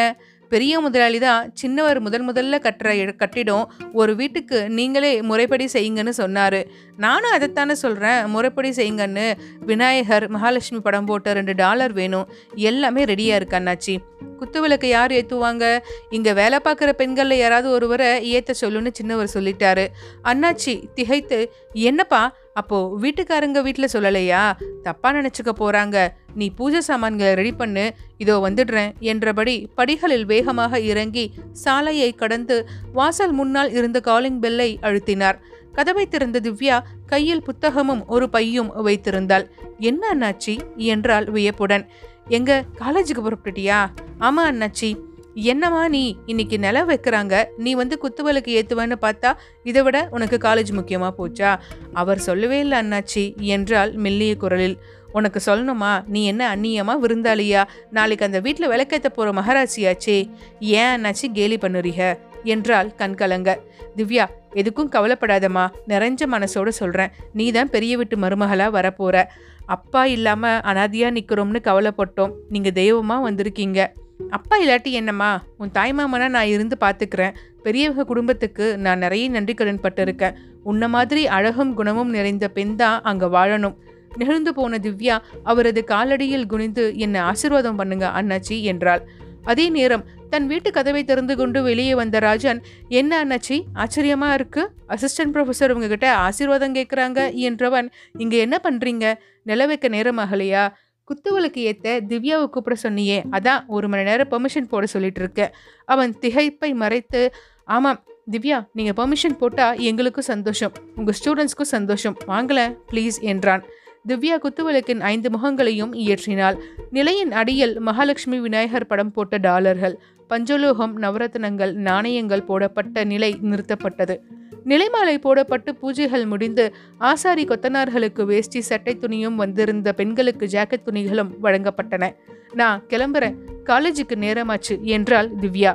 பெரிய 0.51 0.81
முதலாளி 0.81 1.19
தான் 1.19 1.53
சின்னவர் 1.63 2.01
முதல் 2.01 2.29
முதல்ல 2.33 2.59
கட்டுற 2.59 2.89
இட- 2.89 3.13
கட்டிடம் 3.13 3.73
ஒரு 3.93 4.17
வீட்டுக்கு 4.17 4.71
நீங்களே 4.71 5.23
முறைப்படி 5.23 5.69
செய்யுங்கன்னு 5.73 6.09
சொன்னார். 6.09 6.67
நானும் 6.97 7.33
அதைத்தானே 7.33 7.73
சொல்கிறேன் 7.73 8.27
முறைப்படி 8.27 8.71
செய்யுங்கன்னு 8.71 9.33
விநாயகர் 9.61 10.29
மகாலட்சுமி 10.29 10.81
படம் 10.81 11.05
போட்ட 11.05 11.33
ரெண்டு 11.33 11.55
டாலர் 11.55 11.93
வேணும். 11.93 12.29
எல்லாமே 12.55 13.05
ரெடியாக 13.05 13.35
இருக்கு 13.35 13.57
அண்ணாச்சி. 13.57 13.97
குத்துவிளக்கு 14.41 14.87
யார் 14.87 15.11
ஏற்றுவாங்க 15.11 15.79
இங்கே 16.11 16.33
வேலை 16.33 16.59
பார்க்குற 16.65 16.93
பெண்களில் 16.93 17.39
யாராவது 17.39 17.71
ஒருவரை 17.71 18.31
ஏற்ற 18.31 18.55
சொல்லுன்னு 18.61 18.93
சின்னவர் 19.03 19.29
சொல்லிட்டாரு. 19.35 19.87
அண்ணாச்சி 20.25 20.83
திகைத்து 20.95 21.53
என்னப்பா 21.73 22.37
அப்போ 22.55 22.97
வீட்டுக்காரங்க 23.01 23.63
வீட்டில் 23.63 23.93
சொல்லலையா? 23.93 24.53
தப்பா 24.83 25.13
நினச்சிக்க 25.13 25.51
போறாங்க. 25.59 26.09
நீ 26.35 26.51
பூஜை 26.51 26.81
சாமான்களை 26.81 27.35
ரெடி 27.35 27.53
பண்ணு. 27.53 27.95
இதோ 28.19 28.39
வந்துடுறேன் 28.39 28.93
என்றபடி 28.99 29.69
படிகளில் 29.75 30.25
வேகமாக 30.25 30.81
இறங்கி 30.81 31.35
சாலையை 31.53 32.13
கடந்து 32.13 32.69
வாசல் 32.93 33.33
முன்னால் 33.33 33.73
இருந்த 33.73 34.01
காலிங் 34.01 34.41
பெல்லை 34.41 34.79
அழுத்தினார். 34.83 35.39
கதவை 35.73 36.09
திறந்த 36.09 36.41
திவ்யா 36.41 36.83
கையில் 37.07 37.43
புத்தகமும் 37.43 38.07
ஒரு 38.07 38.29
பையும் 38.29 38.87
வைத்திருந்தாள். 38.87 39.47
என்ன 39.79 40.15
அண்ணாச்சி? 40.15 40.59
என்றால் 40.77 41.31
வியப்புடன். 41.31 41.87
எங்க 42.29 42.65
காலேஜுக்கு 42.79 43.23
புறப்பட்டுட்டியா? 43.23 43.87
ஆமா 44.21 44.43
அண்ணாச்சி. 44.51 44.97
என்னம்மா 45.35 45.89
நீ 45.89 46.17
இன்னைக்கு 46.27 46.59
நிலம் 46.59 46.89
வைக்கிறாங்க 46.89 47.45
நீ 47.57 47.75
வந்து 47.75 47.99
குத்துவலுக்கு 48.03 48.51
ஏற்றுவன்னு 48.59 48.97
பார்த்தா 49.01 49.33
இதை 49.63 49.83
விட 49.83 50.09
உனக்கு 50.11 50.37
காலேஜ் 50.37 50.73
முக்கியமாக 50.73 51.13
போச்சா? 51.19 51.59
அவர் 51.93 52.19
சொல்லவே 52.19 52.59
இல்லை 52.59 52.79
அண்ணாச்சி 52.79 53.37
என்றால் 53.37 53.93
மெல்லிய 53.95 54.37
குரலில். 54.37 54.79
உனக்கு 55.13 55.41
சொல்லணுமா 55.47 56.05
நீ 56.07 56.25
என்ன 56.25 56.57
அந்நியமா 56.57 56.95
விருந்தாளியா? 57.03 57.65
நாளைக்கு 57.91 58.25
அந்த 58.25 58.41
வீட்டில் 58.41 58.69
விளக்கேற்ற 58.69 59.09
போகிற 59.09 59.43
மகாராசியாச்சே 59.43 60.29
ஏன் 60.61 60.93
அண்ணாச்சி 60.97 61.29
கேலி 61.33 61.59
பண்ணுறீக 61.59 62.19
என்றால் 62.45 62.95
கண்கலங்க 62.97 63.59
திவ்யா 63.97 64.27
எதுக்கும் 64.55 64.93
கவலைப்படாதம்மா 64.93 65.69
நிறைஞ்ச 65.89 66.27
மனசோட 66.27 66.69
சொல்கிறேன் 66.69 67.11
நீ 67.33 67.51
தான் 67.51 67.71
பெரிய 67.71 67.97
வீட்டு 67.97 68.17
மருமகளாக 68.17 68.71
வரப்போகிற 68.79 69.25
அப்பா 69.67 70.05
இல்லாமல் 70.05 70.61
அனாதியாக 70.61 71.15
நிற்கிறோம்னு 71.17 71.61
கவலைப்பட்டோம். 71.65 72.33
நீங்கள் 72.49 72.73
தெய்வமாக 72.73 73.31
வந்திருக்கீங்க. 73.31 73.93
அப்பா 74.29 74.59
இல்லாட்டி 74.59 74.91
என்னம்மா? 74.91 75.43
உன் 75.59 75.71
தாய்மாமனா 75.75 76.29
நான் 76.29 76.47
இருந்து 76.47 76.77
பார்த்துக்கிறேன் 76.81 77.35
பெரியவங்க 77.63 78.05
குடும்பத்துக்கு 78.05 78.79
நான் 78.79 78.99
நிறைய 78.99 79.29
நன்றி 79.29 79.55
கடன் 79.55 79.81
பட்டிருக்கேன். 79.83 80.35
உன்ன 80.65 80.89
மாதிரி 80.89 81.27
அழகும் 81.27 81.75
குணமும் 81.75 82.11
நிறைந்த 82.11 82.49
பெண் 82.49 82.77
தான் 82.77 83.03
அங்கே 83.03 83.27
வாழணும். 83.27 83.77
நிகழ்ந்து 84.17 84.55
போன 84.55 84.79
திவ்யா 84.79 85.19
அவரது 85.43 85.85
காலடியில் 85.89 86.47
குனிந்து 86.47 86.97
என்னை 86.97 87.21
ஆசிர்வாதம் 87.21 87.77
பண்ணுங்க 87.77 88.07
அண்ணாச்சி 88.07 88.63
என்றாள். 88.63 89.03
அதே 89.45 89.69
நேரம் 89.69 90.05
தன் 90.31 90.47
வீட்டு 90.47 90.71
கதவை 90.71 91.05
திறந்து 91.05 91.37
கொண்டு 91.37 91.63
வெளியே 91.63 91.95
வந்த 91.95 92.19
ராஜன் 92.19 92.63
என்ன 92.89 93.25
அண்ணாச்சி 93.25 93.63
ஆச்சரியமா 93.75 94.33
இருக்கு? 94.33 94.71
அசிஸ்டன்ட் 94.89 95.35
ப்ரொஃபஸர் 95.35 95.71
உங்ககிட்ட 95.71 96.17
ஆசீர்வாதம் 96.17 96.75
கேட்குறாங்க 96.75 97.35
என்றவன் 97.35 97.89
இங்க 98.19 98.37
என்ன 98.37 98.61
பண்றீங்க? 98.63 99.15
நில 99.43 99.67
வைக்க 99.67 99.89
நேரமாகலையா 99.89 100.73
குத்துவிளக்கு 101.11 101.61
ஏத்த 101.71 101.97
திவ்யாவை 102.09 102.47
கூப்பிட 102.47 102.77
சொன்னியே. 102.83 103.19
அதான் 103.31 103.67
ஒரு 103.67 103.89
மணி 103.89 104.03
நேரம் 104.03 104.31
பெர்மிஷன் 104.31 104.69
போட 104.69 104.87
சொல்லிட்டு 104.87 105.21
இருக்க 105.21 105.57
அவன் 105.85 106.15
திகைப்பை 106.21 106.75
மறைத்து 106.75 107.35
ஆமாம் 107.65 108.01
திவ்யா 108.31 108.59
நீங்கள் 108.73 108.97
பெர்மிஷன் 109.01 109.39
போட்டால் 109.39 109.79
எங்களுக்கும் 109.79 110.31
சந்தோஷம். 110.33 110.73
உங்கள் 110.97 111.15
ஸ்டூடெண்ட்ஸ்க்கும் 111.21 111.73
சந்தோஷம். 111.77 112.17
வாங்கலேன் 112.27 112.77
ப்ளீஸ் 112.93 113.19
என்றான். 113.21 113.65
திவ்யா 114.09 114.37
குத்துவிளக்கின் 114.45 115.01
ஐந்து 115.01 115.29
முகங்களையும் 115.31 115.93
இயற்றினாள். 116.05 116.57
நிலையின் 116.91 117.33
அடியில் 117.33 117.81
மகாலட்சுமி 117.81 118.39
விநாயகர் 118.41 118.87
படம் 118.87 119.13
போட்ட 119.13 119.37
டாலர்கள் 119.37 119.97
பஞ்சலோகம் 120.29 120.95
நவரத்னங்கள் 121.03 121.73
நாணயங்கள் 121.89 122.43
போடப்பட்ட 122.43 123.05
நிலை 123.05 123.39
நிறுத்தப்பட்டது. 123.43 124.17
நிலைமாலை 124.65 125.19
போடப்பட்டு 125.19 125.71
பூஜைகள் 125.83 126.27
முடிந்து 126.27 126.75
ஆசாரி 126.99 127.45
கொத்தனார்களுக்கு 127.45 128.23
வேஷ்டி 128.23 128.61
சட்டை 128.61 128.97
துணியும் 129.01 129.35
வந்திருந்த 129.35 129.93
பெண்களுக்கு 129.93 130.47
ஜாக்கெட் 130.47 130.83
துணிகளும் 130.85 131.31
வழங்கப்பட்டன. 131.43 132.15
நான் 132.53 132.85
கிளம்புறேன். 132.89 133.35
காலேஜுக்கு 133.65 134.15
நேரமாச்சு 134.15 134.81
என்றாள் 134.81 135.31
திவ்யா. 135.35 135.75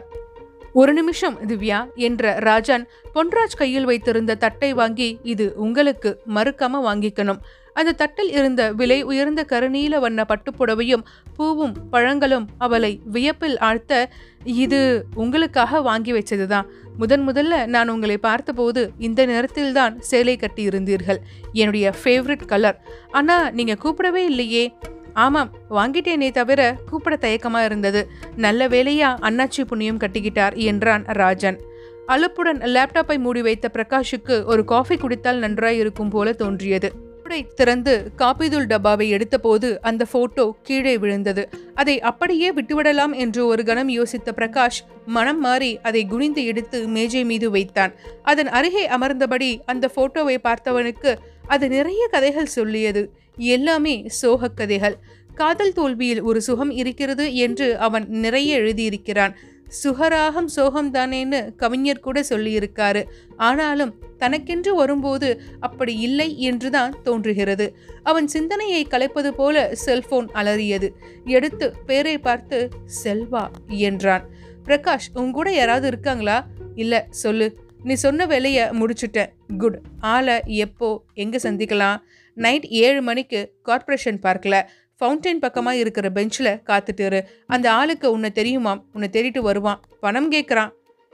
ஒரு 0.73 0.93
நிமிஷம் 0.93 1.37
திவ்யா 1.47 1.93
என்ற 1.93 2.39
ராஜன் 2.39 2.87
பொன்ராஜ் 3.15 3.57
கையில் 3.57 3.85
வைத்திருந்த 3.85 4.35
தட்டை 4.35 4.73
வாங்கி 4.73 5.19
இது 5.23 5.53
உங்களுக்கு 5.55 6.21
மறுக்காம 6.35 6.75
வாங்கிக்கணும். 6.83 7.37
அந்த 7.75 7.91
தட்டில் 7.91 8.31
இருந்த 8.31 8.71
விலை 8.71 9.03
உயர்ந்த 9.03 9.45
கருநீல 9.51 9.99
வண்ண 9.99 10.25
பட்டுப்புடவையும் 10.29 11.03
பூவும் 11.37 11.75
பழங்களும் 11.91 12.47
அவளை 12.57 13.01
வியப்பில் 13.05 13.57
ஆழ்த்த 13.57 14.05
இது 14.43 14.79
உங்களுக்காக 15.13 15.81
வாங்கி 15.81 16.13
வச்சதுதான். 16.13 16.67
முதன் 16.97 17.23
முதல்ல 17.29 17.65
நான் 17.65 17.89
உங்களை 17.89 18.17
பார்த்தபோது 18.17 18.91
இந்த 18.97 19.25
நிறத்தில்தான் 19.25 19.95
சேலை 19.99 20.35
கட்டி 20.37 20.67
இருந்தீர்கள். 20.67 21.17
என்னுடைய 21.53 21.93
ஃபேவரட் 22.03 22.45
கலர் 22.45 22.81
ஆனா 23.11 23.49
நீங்க 23.49 23.75
கூப்பிடவே 23.83 24.23
இல்லையே. 24.31 24.73
ஆமாம் 25.13 25.51
வாங்கிட்டேனே 25.69 26.31
தவிர 26.31 26.61
கூப்பிட 26.89 27.17
தயக்கமா 27.21 27.65
இருந்தது. 27.65 28.01
நல்ல 28.35 28.67
வேலையா 28.67 29.09
அண்ணாச்சி 29.27 29.63
புண்ணியம் 29.67 29.97
கட்டிக்கிட்டார் 29.97 30.55
என்றான் 30.55 31.05
ராஜன். 31.05 31.59
அலுப்புடன் 32.07 32.59
லேப்டாப்பை 32.75 33.17
மூடி 33.19 33.41
வைத்த 33.41 33.69
பிரகாஷுக்கு 33.73 34.35
ஒரு 34.43 34.65
காஃபி 34.65 34.97
குடித்தால் 34.97 35.37
நன்றாய் 35.37 35.77
இருக்கும் 35.77 36.09
போல 36.09 36.33
தோன்றியது. 36.33 36.89
உடை 37.25 37.47
திறந்து 37.55 38.11
காப்பிதூள் 38.17 38.65
டப்பாவை 38.65 39.13
எடுத்தபோது 39.13 39.77
அந்த 39.81 40.05
போட்டோ 40.05 40.55
கீழே 40.63 40.97
விழுந்தது. 40.97 41.49
அதை 41.73 41.99
அப்படியே 41.99 42.53
விட்டுவிடலாம் 42.53 43.15
என்று 43.15 43.45
ஒரு 43.45 43.63
கணம் 43.63 43.89
யோசித்த 43.89 44.31
பிரகாஷ் 44.35 44.79
மனம் 45.05 45.39
மாறி 45.39 45.79
அதை 45.81 46.05
குனிந்து 46.05 46.45
எடுத்து 46.45 46.87
மேஜை 46.87 47.23
மீது 47.23 47.49
வைத்தான். 47.49 47.93
அதன் 48.23 48.47
அருகே 48.47 48.89
அமர்ந்தபடி 48.89 49.59
அந்த 49.65 49.89
போட்டோவை 49.95 50.37
பார்த்தவனுக்கு 50.43 51.15
அது 51.47 51.67
நிறைய 51.67 52.07
கதைகள் 52.11 52.45
சொல்லியது. 52.45 53.11
எல்லாமே 53.37 54.05
சோகக் 54.07 54.57
கதைகள். 54.57 54.95
காதல் 55.35 55.73
தோல்வியில் 55.73 56.21
ஒரு 56.21 56.41
சுகம் 56.41 56.71
இருக்கிறது 56.71 57.35
என்று 57.35 57.77
அவன் 57.77 58.05
நிறைய 58.07 58.57
எழுதியிருக்கிறான். 58.57 59.35
சுகராகம் 59.83 60.45
சோகம் 60.45 60.93
தானேன்னு 60.93 61.55
கவிஞர் 61.55 61.99
கூட 61.99 62.21
சொல்லியிருக்காரு. 62.21 63.03
ஆனாலும் 63.37 63.93
தனக்கென்று 64.17 64.75
வரும்போது 64.75 65.41
அப்படி 65.59 65.99
இல்லை 65.99 66.39
என்றுதான் 66.41 67.01
தோன்றுகிறது. 67.03 67.77
அவன் 68.03 68.27
சிந்தனையை 68.27 68.87
கலைப்பது 68.89 69.29
போல 69.29 69.75
செல்போன் 69.75 70.29
அலறியது. 70.33 70.89
எடுத்து 71.25 71.75
பேரை 71.85 72.17
பார்த்து 72.17 72.69
செல்வா 73.03 73.47
என்றான். 73.67 74.29
பிரகாஷ் 74.65 75.09
உன் 75.13 75.31
கூட 75.31 75.51
யாராவது 75.51 75.87
இருக்காங்களா? 75.87 76.47
இல்ல 76.75 77.07
சொல்லு. 77.09 77.57
நீ 77.83 77.93
சொன்ன 77.93 78.25
வேலையை 78.25 78.63
முடிச்சுட்டேன். 78.63 79.29
குட். 79.57 79.81
ஆளை 79.99 80.41
எப்போ 80.45 81.03
எங்க 81.13 81.37
சந்திக்கலாம்? 81.37 81.97
நைட் 82.33 82.65
ஏழு 82.65 83.01
மணிக்கு 83.01 83.53
கார்ப்பரேஷன் 83.61 84.19
பார்க்கல. 84.19 84.63
ஃபவுண்டைன் 84.99 85.39
பக்கமாக 85.39 85.77
இருக்கிற 85.77 86.09
பெஞ்சில் 86.09 86.45
காத்துட்டு 86.45 87.05
இரு. 87.05 87.25
அந்த 87.47 87.71
ஆளுக்கு 87.71 88.11
உன்னை 88.11 88.31
தெரியுமாம். 88.33 88.81
உன்னை 88.93 89.09
தேடிட்டு 89.11 89.39
வருவான். 89.39 89.79
பணம் 89.99 90.31
கேட்குறான். 90.31 90.71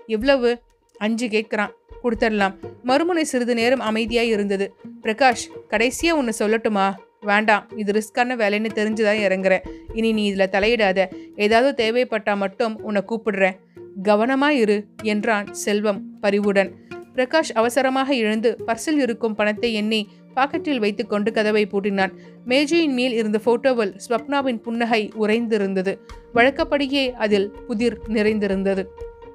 எவ்வளவு? 0.07 0.59
அஞ்சு 0.97 1.27
கேட்குறான். 1.27 1.69
கொடுத்துடலாம் 2.03 2.55
மறுமுனை 2.85 3.21
சிறிது 3.21 3.53
நேரம் 3.53 3.79
அமைதியாக 3.79 4.27
இருந்தது. 4.27 4.73
பிரகாஷ் 5.03 5.67
கடைசியாக 5.67 6.19
உன்னை 6.19 6.33
சொல்லட்டுமா? 6.39 6.93
வேண்டாம். 7.21 7.69
இது 7.75 7.91
ரிஸ்க்கான 7.91 8.17
வேலைன்னு 8.17 8.69
தெரிஞ்சுதான் 8.75 9.19
இறங்குறேன். 9.27 9.67
இனி 9.93 10.11
நீ 10.11 10.25
இதில் 10.25 10.49
தலையிடாத. 10.49 11.05
ஏதாவது 11.35 11.73
தேவைப்பட்டால் 11.73 12.37
மட்டும் 12.37 12.81
உன்னை 12.81 13.03
கூப்பிடுறேன். 13.07 13.57
கவனமாக 14.03 14.53
இரு 14.53 14.85
என்றான் 15.03 15.53
செல்வம் 15.53 16.19
பரிவுடன். 16.19 16.73
பிரகாஷ் 17.15 17.53
அவசரமாக 17.53 18.13
எழுந்து 18.13 18.57
பர்சில் 18.67 18.97
இருக்கும் 18.97 19.35
பணத்தை 19.35 19.73
எண்ணி 19.73 20.09
பாக்கெட்டில் 20.35 20.77
வைத்துக்கொண்டு 20.77 21.31
கதவை 21.31 21.67
பூட்டினான். 21.71 22.13
மேஜையின் 22.45 22.93
மேல் 22.93 23.13
இருந்த 23.13 23.39
போட்டோவில் 23.45 23.93
ஸ்வப்னாவின் 24.09 24.61
புன்னகை 24.61 25.11
உறைந்திருந்தது. 25.19 25.99
வழக்கப்படியே 26.33 27.13
அதில் 27.13 27.49
புதிர் 27.67 27.99
நிறைந்திருந்தது. 28.07 28.85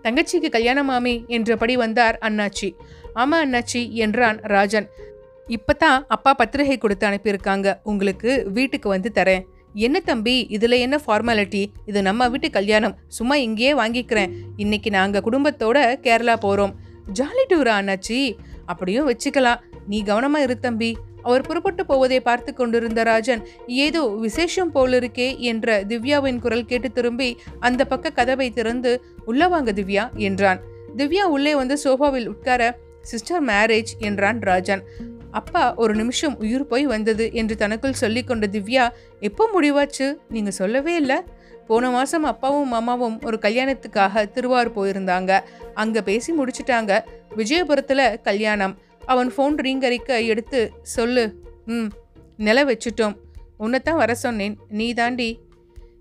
தங்கச்சிக்கு 0.03 0.49
கல்யாணமாமே 0.51 1.27
என்றபடி 1.27 1.77
வந்தார் 1.77 2.19
அண்ணாச்சி. 2.23 2.69
ஆமா 3.15 3.37
அண்ணாச்சி 3.45 3.91
என்றான் 3.91 4.39
ராஜன். 4.43 4.89
இப்பதான் 5.49 6.05
அப்பா 6.09 6.35
பத்திரிகை 6.35 6.79
கொடுத்து 6.79 7.07
அனுப்பியிருக்காங்க. 7.07 7.79
உங்களுக்கு 7.83 8.47
வீட்டுக்கு 8.53 8.89
வந்து 8.89 9.11
தரேன். 9.15 9.45
என்ன 9.75 10.01
தம்பி? 10.01 10.47
இதுல 10.51 10.79
என்ன 10.79 11.01
ஃபார்மாலிட்டி 11.07 11.67
இது 11.87 12.03
நம்ம 12.03 12.29
வீட்டு 12.29 12.51
கல்யாணம். 12.51 12.97
சும்மா 13.09 13.37
இங்கேயே 13.37 13.73
வாங்கிக்கிறேன். 13.73 14.33
இன்னைக்கு 14.57 14.91
நாங்க 14.91 15.23
குடும்பத்தோட 15.31 15.79
கேரளா 16.03 16.35
போறோம். 16.43 16.73
ஜாலி 17.15 17.45
டூரா 17.49 17.75
அண்ணாச்சி? 17.81 18.37
அப்படியும் 18.66 19.09
வச்சுக்கலாம். 19.11 19.62
நீ 19.88 19.98
கவனமா 20.02 20.38
இரு 20.46 20.57
தம்பி. 20.59 20.90
அவர் 21.22 21.46
புறப்பட்டு 21.46 21.83
போவதை 21.87 22.18
பார்த்து 22.20 22.50
கொண்டிருந்த 22.55 23.02
ராஜன் 23.02 23.42
ஏதோ 23.85 24.02
விசேஷம் 24.24 24.72
போலிருக்கே 24.74 25.29
என்ற 25.50 25.85
திவ்யாவின் 25.88 26.38
குரல் 26.38 26.68
கேட்டு 26.70 26.88
திரும்பி 26.92 27.31
அந்த 27.61 27.85
பக்க 27.85 28.11
கதவை 28.11 28.48
திறந்து 28.50 28.92
உள்ள 29.24 29.48
வாங்க 29.48 29.72
திவ்யா 29.72 30.05
என்றான். 30.29 30.61
திவ்யா 30.96 31.24
உள்ளே 31.37 31.55
வந்து 31.55 31.76
சோஃபாவில் 31.85 32.29
உட்கார 32.29 32.62
சிஸ்டர் 33.00 33.44
மேரேஜ் 33.44 33.92
என்றான் 33.98 34.40
ராஜன். 34.40 34.85
அப்பா 35.31 35.62
ஒரு 35.74 35.94
நிமிஷம் 35.94 36.37
உயிர் 36.38 36.66
போய் 36.66 36.87
வந்தது 36.87 37.24
என்று 37.33 37.55
தனக்குள் 37.57 38.00
சொல்லிக்கொண்ட 38.00 38.46
திவ்யா 38.57 38.85
எப்போ 39.20 39.44
முடிவாச்சு? 39.55 40.07
நீங்க 40.29 40.50
சொல்லவே 40.50 40.94
இல்லை. 40.94 41.18
போன 41.66 41.90
மாசம் 41.90 42.24
அப்பாவும் 42.24 42.68
மாமாவும் 42.68 43.16
ஒரு 43.24 43.38
கல்யாணத்துக்காக 43.42 44.24
திருவாரூர் 44.31 44.76
போயிருந்தாங்க. 44.76 45.40
அங்க 45.74 46.02
பேசி 46.02 46.33
முடிச்சிட்டாங்க. 46.33 46.92
விஜயபுரத்தில் 47.37 48.20
கல்யாணம். 48.20 48.79
அவன் 49.05 49.33
ஃபோன் 49.37 49.57
ரீங்கரிக்க 49.62 50.27
எடுத்து 50.27 50.72
சொல்லு. 50.83 51.25
ம் 51.66 51.87
நில 52.37 52.64
வச்சுட்டோம். 52.64 53.16
உன்னைத்தான் 53.57 53.96
வர 53.96 54.14
சொன்னேன். 54.14 54.59
நீ 54.68 54.92
தாண்டி 54.92 55.40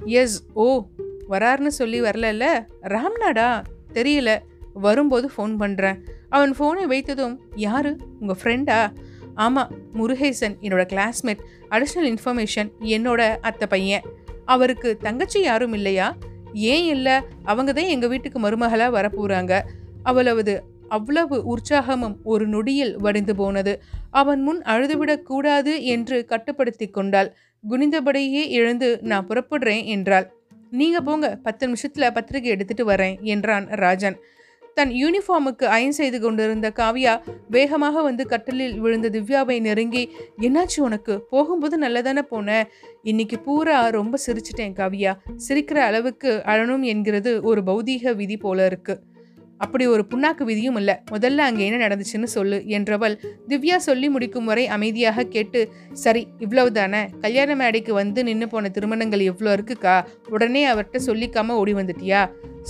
எஸ் 0.05 0.43
ஓ 0.53 0.85
வரார்னு 1.29 1.67
சொல்லி 1.67 2.01
வரலல்ல? 2.01 2.45
ராம்நாடா? 2.83 3.63
தெரியல. 3.93 4.37
வரும்போது 4.73 5.29
ஃபோன் 5.37 5.53
பண்ணுறேன் 5.59 5.99
அவன் 6.29 6.53
ஃபோனை 6.59 6.83
வைத்ததும் 6.89 7.37
யாரு? 7.55 7.97
உங்கள் 8.19 8.37
ஃப்ரெண்டா 8.43 8.93
ஆமாம் 9.35 9.71
முருகேசன் 9.93 10.55
என்னோட 10.61 10.83
கிளாஸ்மேட் 10.93 11.41
அடிஷ்னல் 11.69 12.15
இன்ஃபர்மேஷன் 12.15 12.69
என்னோட 12.79 13.37
அத்தை 13.41 13.67
பையன். 13.67 14.03
அவருக்கு 14.45 14.97
தங்கச்சி 14.97 15.41
யாரும் 15.41 15.73
இல்லையா? 15.73 16.17
ஏன் 16.53 16.85
இல்லை? 16.85 17.15
அவங்க 17.43 17.73
தான் 17.73 17.85
எங்கள் 17.85 18.09
வீட்டுக்கு 18.09 18.39
மருமகளாக 18.39 18.95
வரப்போகிறாங்க 18.99 19.61
அவ்வளவு 20.03 20.74
அவ்வளவு 20.89 21.43
உற்சாகமும் 21.47 22.15
ஒரு 22.23 22.47
நொடியில் 22.47 22.97
வடிந்து 22.97 23.35
போனது. 23.35 23.81
அவன் 24.11 24.41
முன் 24.41 24.61
அழுதுவிடக் 24.61 25.21
கூடாது 25.21 25.83
என்று 25.83 26.25
கட்டுப்படுத்தி 26.25 26.87
கொண்டாள். 26.87 27.35
குனிந்தபடியே 27.69 28.49
எழுந்து 28.49 28.99
நான் 29.01 29.27
புறப்படுறேன் 29.27 29.85
என்றாள். 29.85 30.33
நீங்க 30.71 31.01
போங்க 31.01 31.39
பத்து 31.43 31.67
நிமிஷத்துல 31.67 32.11
பத்திரிகை 32.11 32.49
எடுத்துட்டு 32.49 32.87
வரேன் 32.87 33.21
என்றான் 33.21 33.67
ராஜன். 33.67 34.19
தன் 34.73 34.89
யூனிஃபார்முக்கு 34.89 35.63
அயன் 35.63 35.91
செய்து 35.91 36.19
கொண்டிருந்த 36.19 36.71
காவியா 36.75 37.21
வேகமாக 37.49 38.01
வந்து 38.01 38.27
கட்டிலில் 38.27 38.79
விழுந்த 38.79 39.09
திவ்யாவை 39.09 39.61
நெருங்கி 39.61 40.09
என்னாச்சு 40.39 40.79
உனக்கு? 40.79 41.21
போகும்போது 41.29 41.79
நல்லதானே 41.79 42.21
போன? 42.21 42.67
இன்னைக்கு 43.03 43.39
பூரா 43.39 43.87
ரொம்ப 43.87 44.17
சிரிச்சிட்டேன் 44.27 44.73
காவியா. 44.73 45.15
சிரிக்கிற 45.49 45.75
அளவுக்கு 45.75 46.41
அழணும் 46.45 46.81
என்கிறது 46.81 47.41
ஒரு 47.41 47.61
பௌதீக 47.61 48.15
விதி 48.15 48.37
போல 48.37 48.67
இருக்குது 48.67 48.99
அப்படி 49.59 49.83
ஒரு 49.93 50.03
புண்ணாக்கு 50.11 50.43
விதியும் 50.49 50.77
இல்லை. 50.79 50.95
முதல்ல 51.13 51.45
அங்கே 51.47 51.63
என்ன 51.67 51.77
நடந்துச்சுன்னு 51.83 52.29
சொல்லு 52.35 52.57
என்றவள் 52.77 53.15
திவ்யா 53.49 53.77
சொல்லி 53.87 54.07
முடிக்கும் 54.15 54.49
வரை 54.51 54.65
அமைதியாக 54.75 55.25
கேட்டு 55.35 55.61
சரி 56.03 56.21
இவ்வளவு 56.45 56.71
தானே 56.79 57.01
கல்யாண 57.23 57.55
மேடைக்கு 57.61 57.93
வந்து 58.01 58.21
நின்று 58.29 58.47
போன 58.53 58.69
திருமணங்கள் 58.75 59.23
எவ்வளோ 59.31 59.51
இருக்குக்கா? 59.57 59.95
உடனே 60.35 60.63
அவர்கிட்ட 60.71 60.99
சொல்லிக்காம 61.09 61.55
ஓடி 61.61 61.73
வந்துட்டியா? 61.73 62.21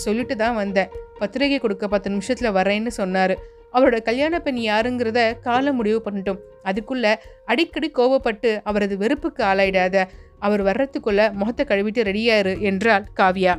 சொல்லிட்டு 0.03 0.35
தான் 0.43 0.59
வந்தேன். 0.61 0.91
பத்திரிகை 1.19 1.59
கொடுக்க 1.59 1.87
பத்து 1.87 2.09
நிமிஷத்தில் 2.13 2.55
வரேன்னு 2.59 2.93
சொன்னார். 3.01 3.35
அவரோட 3.75 3.97
கல்யாண 4.09 4.35
பெண் 4.39 4.59
யாருங்கிறத 4.69 5.19
காலம் 5.47 5.77
முடிவு 5.79 5.99
பண்ணிட்டோம். 6.05 6.41
அதுக்குள்ள 6.69 7.05
அடிக்கடி 7.45 7.89
கோவப்பட்டு 7.99 8.51
அவரது 8.69 8.97
வெறுப்புக்கு 9.01 9.41
ஆளாயிடாத 9.43 10.05
அவர் 10.45 10.61
வர்றதுக்குள்ள 10.67 11.21
முகத்தை 11.39 11.65
கழுவிட்டு 11.65 12.03
ரெடியாரு 12.09 12.53
என்றாள் 12.69 13.07
காவ்யா. 13.19 13.55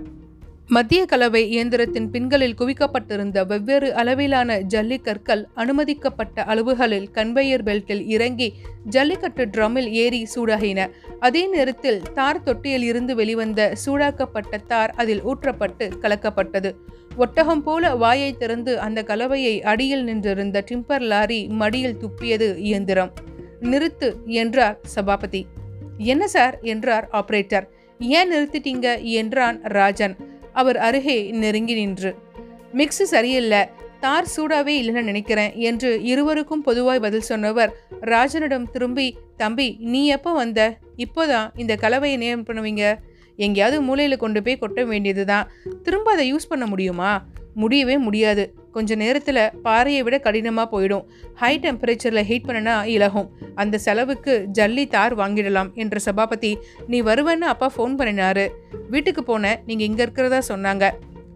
மத்திய 0.69 1.05
கலவை 1.05 1.59
இயந்திரத்தின் 1.59 2.11
பின்களில் 2.11 2.55
குவிக்கப்பட்டிருந்த 2.59 3.47
வெவ்வேறு 3.47 3.95
அளவிலான 3.95 4.61
ஜல்லிக்கற்கள் 4.61 5.45
அனுமதிக்கப்பட்ட 5.55 6.45
அளவுகளில் 6.45 7.09
கன்வேயர் 7.15 7.63
பெல்ட்டில் 7.63 8.07
இறங்கி 8.07 8.55
ஜல்லிக்கட்டு 8.85 9.47
ட்ரம்மில் 9.47 9.89
ஏறி 9.89 10.27
சூடாகின. 10.35 10.91
அதே 11.21 11.47
நேரத்தில் 11.47 12.03
தார் 12.15 12.43
தொட்டியில் 12.43 12.83
இருந்து 12.83 13.15
வெளிவந்த 13.15 13.73
சூடாக்கப்பட்ட 13.87 14.67
தார் 14.67 14.91
அதில் 14.91 15.23
ஊற்றப்பட்டு 15.23 15.91
கலக்கப்பட்டது. 16.03 16.75
ஒட்டகம் 17.17 17.63
போல 17.63 17.95
வாயை 17.95 18.33
திறந்து 18.33 18.79
அந்த 18.79 19.03
கலவையை 19.03 19.63
அடியில் 19.63 20.05
நின்றிருந்த 20.05 20.61
டிம்பர் 20.67 21.03
லாரி 21.03 21.47
மடியில் 21.47 21.97
துப்பியது 21.97 22.57
இயந்திரம். 22.57 23.13
நிறுத்து 23.61 24.15
என்றார் 24.25 24.79
சபாபதி. 24.83 25.47
என்ன 25.99 26.29
சார்? 26.29 26.59
என்றார் 26.63 27.09
ஆபரேட்டர். 27.13 27.69
ஏன் 27.99 28.33
நிறுத்திட்டீங்க? 28.33 29.03
என்றான் 29.03 29.63
ராஜன். 29.63 30.17
அவர் 30.57 30.79
அருகே 30.89 31.17
நெருங்கி 31.43 31.75
நின்று. 31.75 32.11
மிக்ஸு 32.75 33.07
சரியில்லை 33.15 33.63
தார் 34.01 34.27
சூடாவே 34.37 34.75
இல்லைன்னு 34.81 35.11
நினைக்கிறேன் 35.11 35.53
என்று 35.69 35.91
இருவருக்கும் 36.03 36.63
பொதுவாய் 36.63 37.01
பதில் 37.01 37.29
சொன்னவர் 37.31 37.71
ராஜனிடம் 38.01 38.71
திரும்பி 38.71 39.07
தம்பி 39.37 39.77
நீ 39.93 40.01
எப்போ 40.07 40.33
வந்த? 40.33 40.79
இப்போதான் 40.97 41.47
இந்த 41.57 41.75
கலவையை 41.77 42.19
நேரம் 42.19 42.47
பண்ணுவீங்க? 42.47 42.85
எங்கேயாவது 43.37 43.79
மூலையில் 43.81 44.23
கொண்டு 44.25 44.43
போய் 44.43 44.61
கொட்ட 44.61 44.83
வேண்டியதுதான். 44.85 45.49
திரும்ப 45.83 46.13
அதை 46.13 46.35
யூஸ் 46.35 46.49
பண்ண 46.49 46.67
முடியுமா? 46.67 47.13
முடியவே 47.55 47.99
முடியாது. 47.99 48.45
கொஞ்ச 48.77 48.95
நேரத்தில் 49.03 49.43
பாறையை 49.67 50.01
விட 50.07 50.17
கடினமாக 50.27 50.67
போயிடும். 50.73 51.05
ஹை 51.41 51.53
டெம்பரேச்சரில் 51.65 52.27
ஹீட் 52.31 52.49
பண்ணனா 52.49 52.75
இலகும். 52.95 53.29
அந்த 53.63 53.79
செலவுக்கு 53.87 54.35
ஜல்லி 54.59 54.85
தார் 54.95 55.15
வாங்கிடலாம் 55.23 55.71
என்ற 55.83 55.99
சபாபதி 56.07 56.53
நீ 56.93 57.01
வருவேன்னு 57.11 57.47
அப்பா 57.55 57.71
ஃபோன் 57.77 57.97
பண்ணினாரு. 58.01 58.47
வீட்டுக்கு 58.95 59.25
போன 59.31 59.55
நீங்கள் 59.69 59.89
இங்கே 59.91 60.05
இருக்கிறதா 60.07 60.41
சொன்னாங்க. 60.53 60.85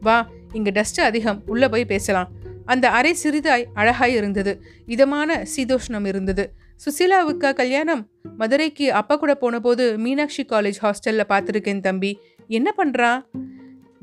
வா 0.08 0.18
இங்கே 0.58 0.70
டஸ்ட் 0.78 1.00
அதிகம் 1.08 1.40
உள்ளே 1.52 1.66
போய் 1.74 1.90
பேசலாம். 1.94 2.30
அந்த 2.72 2.86
அறை 2.98 3.12
சிறிதாய் 3.22 3.68
அழகாய் 3.80 4.16
இருந்தது. 4.20 4.52
இதமான 4.94 5.38
சீதோஷ்ணம் 5.54 6.06
இருந்தது. 6.10 6.44
சுசீலாவுக்கா 6.84 7.50
கல்யாணம்? 7.60 8.02
மதுரைக்கு 8.40 8.86
அப்பா 9.00 9.14
கூட 9.22 9.32
போனபோது 9.42 9.84
மீனாட்சி 10.04 10.42
காலேஜ் 10.52 10.78
ஹாஸ்டலில் 10.84 11.30
பார்த்துருக்கேன் 11.32 11.82
தம்பி. 11.86 12.12
என்ன 12.58 12.68
பண்ணுறான் 12.78 13.18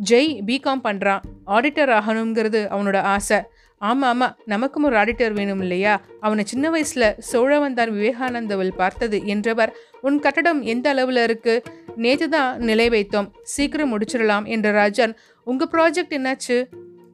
ஜெய் 0.09 0.41
பிகாம் 0.45 0.83
பண்ணுறான் 0.83 1.21
ஆடிட்டர் 1.47 1.91
ஆகணுங்கிறது 1.99 2.59
அவனோட 2.75 2.97
ஆசை. 2.97 3.39
ஆமாம் 3.77 4.09
ஆமாம் 4.09 4.37
நமக்கும் 4.45 4.83
ஒரு 4.83 4.95
ஆடிட்டர் 4.95 5.33
வேணும் 5.33 5.61
இல்லையா? 5.61 6.01
அவனை 6.19 6.43
சின்ன 6.45 6.69
வயசில் 6.69 7.15
சோழவந்தான் 7.31 7.91
விவேகானந்தவில் 7.91 8.73
பார்த்தது 8.75 9.25
என்றவர் 9.25 9.75
உன் 10.01 10.19
கட்டடம் 10.19 10.61
எந்த 10.61 10.89
அளவில் 10.89 11.25
இருக்குது 11.25 11.63
நேற்று 11.95 12.29
தான் 12.29 12.57
நிலை 12.57 12.89
வைத்தோம் 12.89 13.29
சீக்கிரம் 13.43 13.97
முடிச்சிடலாம். 13.97 14.45
என்ற 14.45 14.71
ராஜன் 14.71 15.17
உங்கள் 15.43 15.67
ப்ராஜெக்ட் 15.71 16.15
என்னாச்சு? 16.17 16.63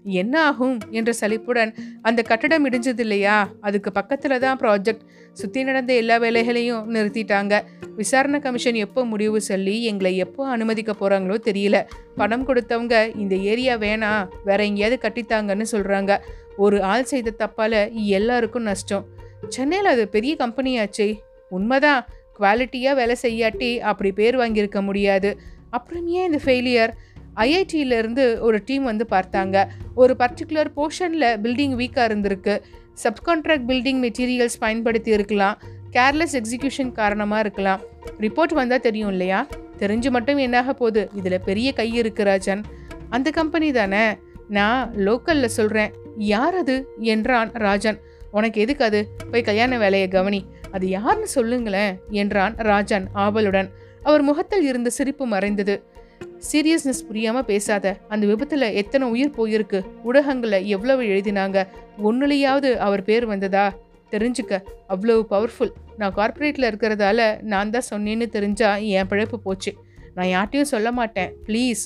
என்ன 0.04 0.44
ஆகும் 0.44 0.78
என்ற 0.90 1.14
சலிப்புடன் 1.14 1.76
அந்த 2.02 2.22
கட்டடம் 2.22 2.70
இடிஞ்சது 2.70 3.00
இல்லையா 3.00 3.50
அதுக்கு 3.62 3.92
பக்கத்துல 4.00 4.40
தான் 4.40 4.60
ப்ராஜெக்ட் 4.60 5.04
சுத்தி 5.34 5.64
நடந்த 5.64 5.94
எல்லா 5.94 6.18
வேலைகளையும் 6.18 6.96
நிறுத்திட்டாங்க. 6.96 7.62
விசாரணை 7.96 8.40
கமிஷன் 8.40 8.74
எப்போ 8.74 9.06
முடிவு 9.06 9.42
சொல்லி 9.42 9.84
எங்களை 9.84 10.18
எப்போ 10.18 10.48
அனுமதிக்க 10.48 10.92
போறாங்களோ 10.92 11.38
தெரியல. 11.46 11.86
பணம் 12.16 12.48
கொடுத்தவங்க 12.48 13.16
இந்த 13.18 13.36
ஏரியா 13.36 13.76
வேணாம் 13.76 14.28
வேற 14.46 14.64
எங்கேயாவது 14.64 14.98
கட்டித்தாங்கன்னு 15.08 15.66
சொல்றாங்க. 15.72 16.18
ஒரு 16.58 16.84
ஆள் 16.84 17.04
செய்த 17.04 17.34
தப்பால 17.38 17.94
எல்லாருக்கும் 17.94 18.64
நஷ்டம். 18.64 19.06
சென்னையில் 19.48 19.86
அது 19.86 20.08
பெரிய 20.08 20.36
கம்பெனியாச்சே. 20.40 21.20
உண்மைதான். 21.50 22.08
குவாலிட்டியாக 22.40 22.96
வேலை 22.96 23.16
செய்யாட்டி 23.22 23.80
அப்படி 23.80 24.12
பேர் 24.12 24.38
வாங்கியிருக்க 24.38 24.82
முடியாது. 24.82 25.38
அப்புறம் 25.70 26.08
ஏன் 26.08 26.26
இந்த 26.26 26.40
ஃபெயிலியர் 26.46 26.94
ஐஐடியிலேருந்து 27.36 28.40
ஒரு 28.40 28.62
டீம் 28.66 28.84
வந்து 28.84 29.06
பார்த்தாங்க. 29.10 29.68
ஒரு 29.96 30.16
பர்டிகுலர் 30.20 30.68
போர்ஷனில் 30.76 31.38
பில்டிங் 31.42 31.76
வீக்காக 31.76 32.08
இருந்திருக்கு. 32.08 32.62
சப்கான்ட்ராக்ட் 33.04 33.62
பில்டிங் 33.68 34.10
மெட்டீரியல்ஸ் 34.10 34.60
பயன்படுத்தி 34.60 35.12
இருக்கலாம். 35.12 35.62
கேர்லெஸ் 35.92 36.42
எக்ஸிக்யூஷன் 36.42 36.92
காரணமாக 36.92 37.40
இருக்கலாம். 37.40 37.82
ரிப்போர்ட் 38.20 38.54
வந்தால் 38.54 38.80
தெரியும் 38.80 39.10
இல்லையா? 39.10 39.48
தெரிஞ்சு 39.80 40.10
மட்டும் 40.10 40.38
என்னாக 40.38 40.66
போகுது? 40.66 41.10
இதில் 41.14 41.40
பெரிய 41.46 41.74
கை 41.74 41.94
இருக்கு 41.94 42.24
ராஜன். 42.24 42.62
அந்த 43.10 43.30
கம்பெனி 43.30 43.72
தானே? 43.72 44.18
நான் 44.50 44.94
லோக்கலில் 44.96 45.46
சொல்கிறேன் 45.46 45.94
யார் 46.18 46.56
அது? 46.56 46.88
என்றான் 47.00 47.52
ராஜன். 47.54 48.00
உனக்கு 48.32 48.62
எதுக்கு 48.62 48.86
அது? 48.86 49.08
போய் 49.32 49.42
கல்யாண 49.42 49.78
வேலையை 49.78 50.08
கவனி. 50.08 50.46
அது 50.72 50.88
யாருன்னு 50.88 51.28
சொல்லுங்களேன் 51.28 52.00
என்றான் 52.10 52.56
ராஜன் 52.56 53.08
ஆவலுடன். 53.14 53.70
அவர் 54.04 54.22
முகத்தில் 54.22 54.64
இருந்த 54.64 54.90
சிரிப்பு 54.90 55.26
மறைந்தது. 55.26 55.84
சீரியஸ்னஸ் 56.52 57.06
புரியாமல் 57.08 57.46
பேசாத. 57.46 57.98
அந்த 58.08 58.26
விபத்தில் 58.26 58.62
எத்தனை 58.62 59.08
உயிர் 59.08 59.36
போயிருக்கு? 59.38 59.86
ஊடகங்களில் 60.04 60.66
எவ்வளவு 60.66 61.04
எழுதினாங்க? 61.04 61.68
ஒன்றுலையாவது 62.04 62.76
அவர் 62.76 63.04
பேர் 63.04 63.26
வந்ததா? 63.26 63.74
தெரிஞ்சுக்க. 64.12 64.62
அவ்வளவு 64.88 65.26
பவர்ஃபுல் 65.30 65.74
நான் 65.98 66.14
கார்ப்பரேட்டில் 66.14 66.70
இருக்கிறதால 66.72 67.42
நான் 67.42 67.70
தான் 67.70 67.90
சொன்னேன்னு 67.90 68.28
தெரிஞ்சால் 68.32 68.86
என் 68.88 69.08
பிழைப்பு 69.08 69.40
போச்சு. 69.40 69.74
நான் 70.14 70.28
யார்ட்டையும் 70.28 70.72
சொல்ல 70.74 70.92
மாட்டேன். 70.92 71.34
ப்ளீஸ் 71.48 71.84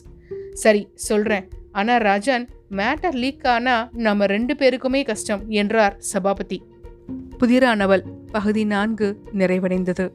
சரி 0.54 0.88
சொல்கிறேன் 0.94 1.48
ஆனால் 1.72 2.02
ராஜன் 2.02 2.50
மேட்டர் 2.72 3.14
லீக் 3.14 3.48
ஆனால் 3.48 3.90
நம்ம 3.94 4.26
ரெண்டு 4.26 4.54
பேருக்குமே 4.54 5.06
கஷ்டம் 5.06 5.44
என்றார் 5.48 5.96
சபாபதி. 5.98 6.64
புதிரானவள் 7.40 8.04
பகுதி 8.32 8.66
நான்கு 8.66 9.20
நிறைவடைந்தது. 9.38 10.12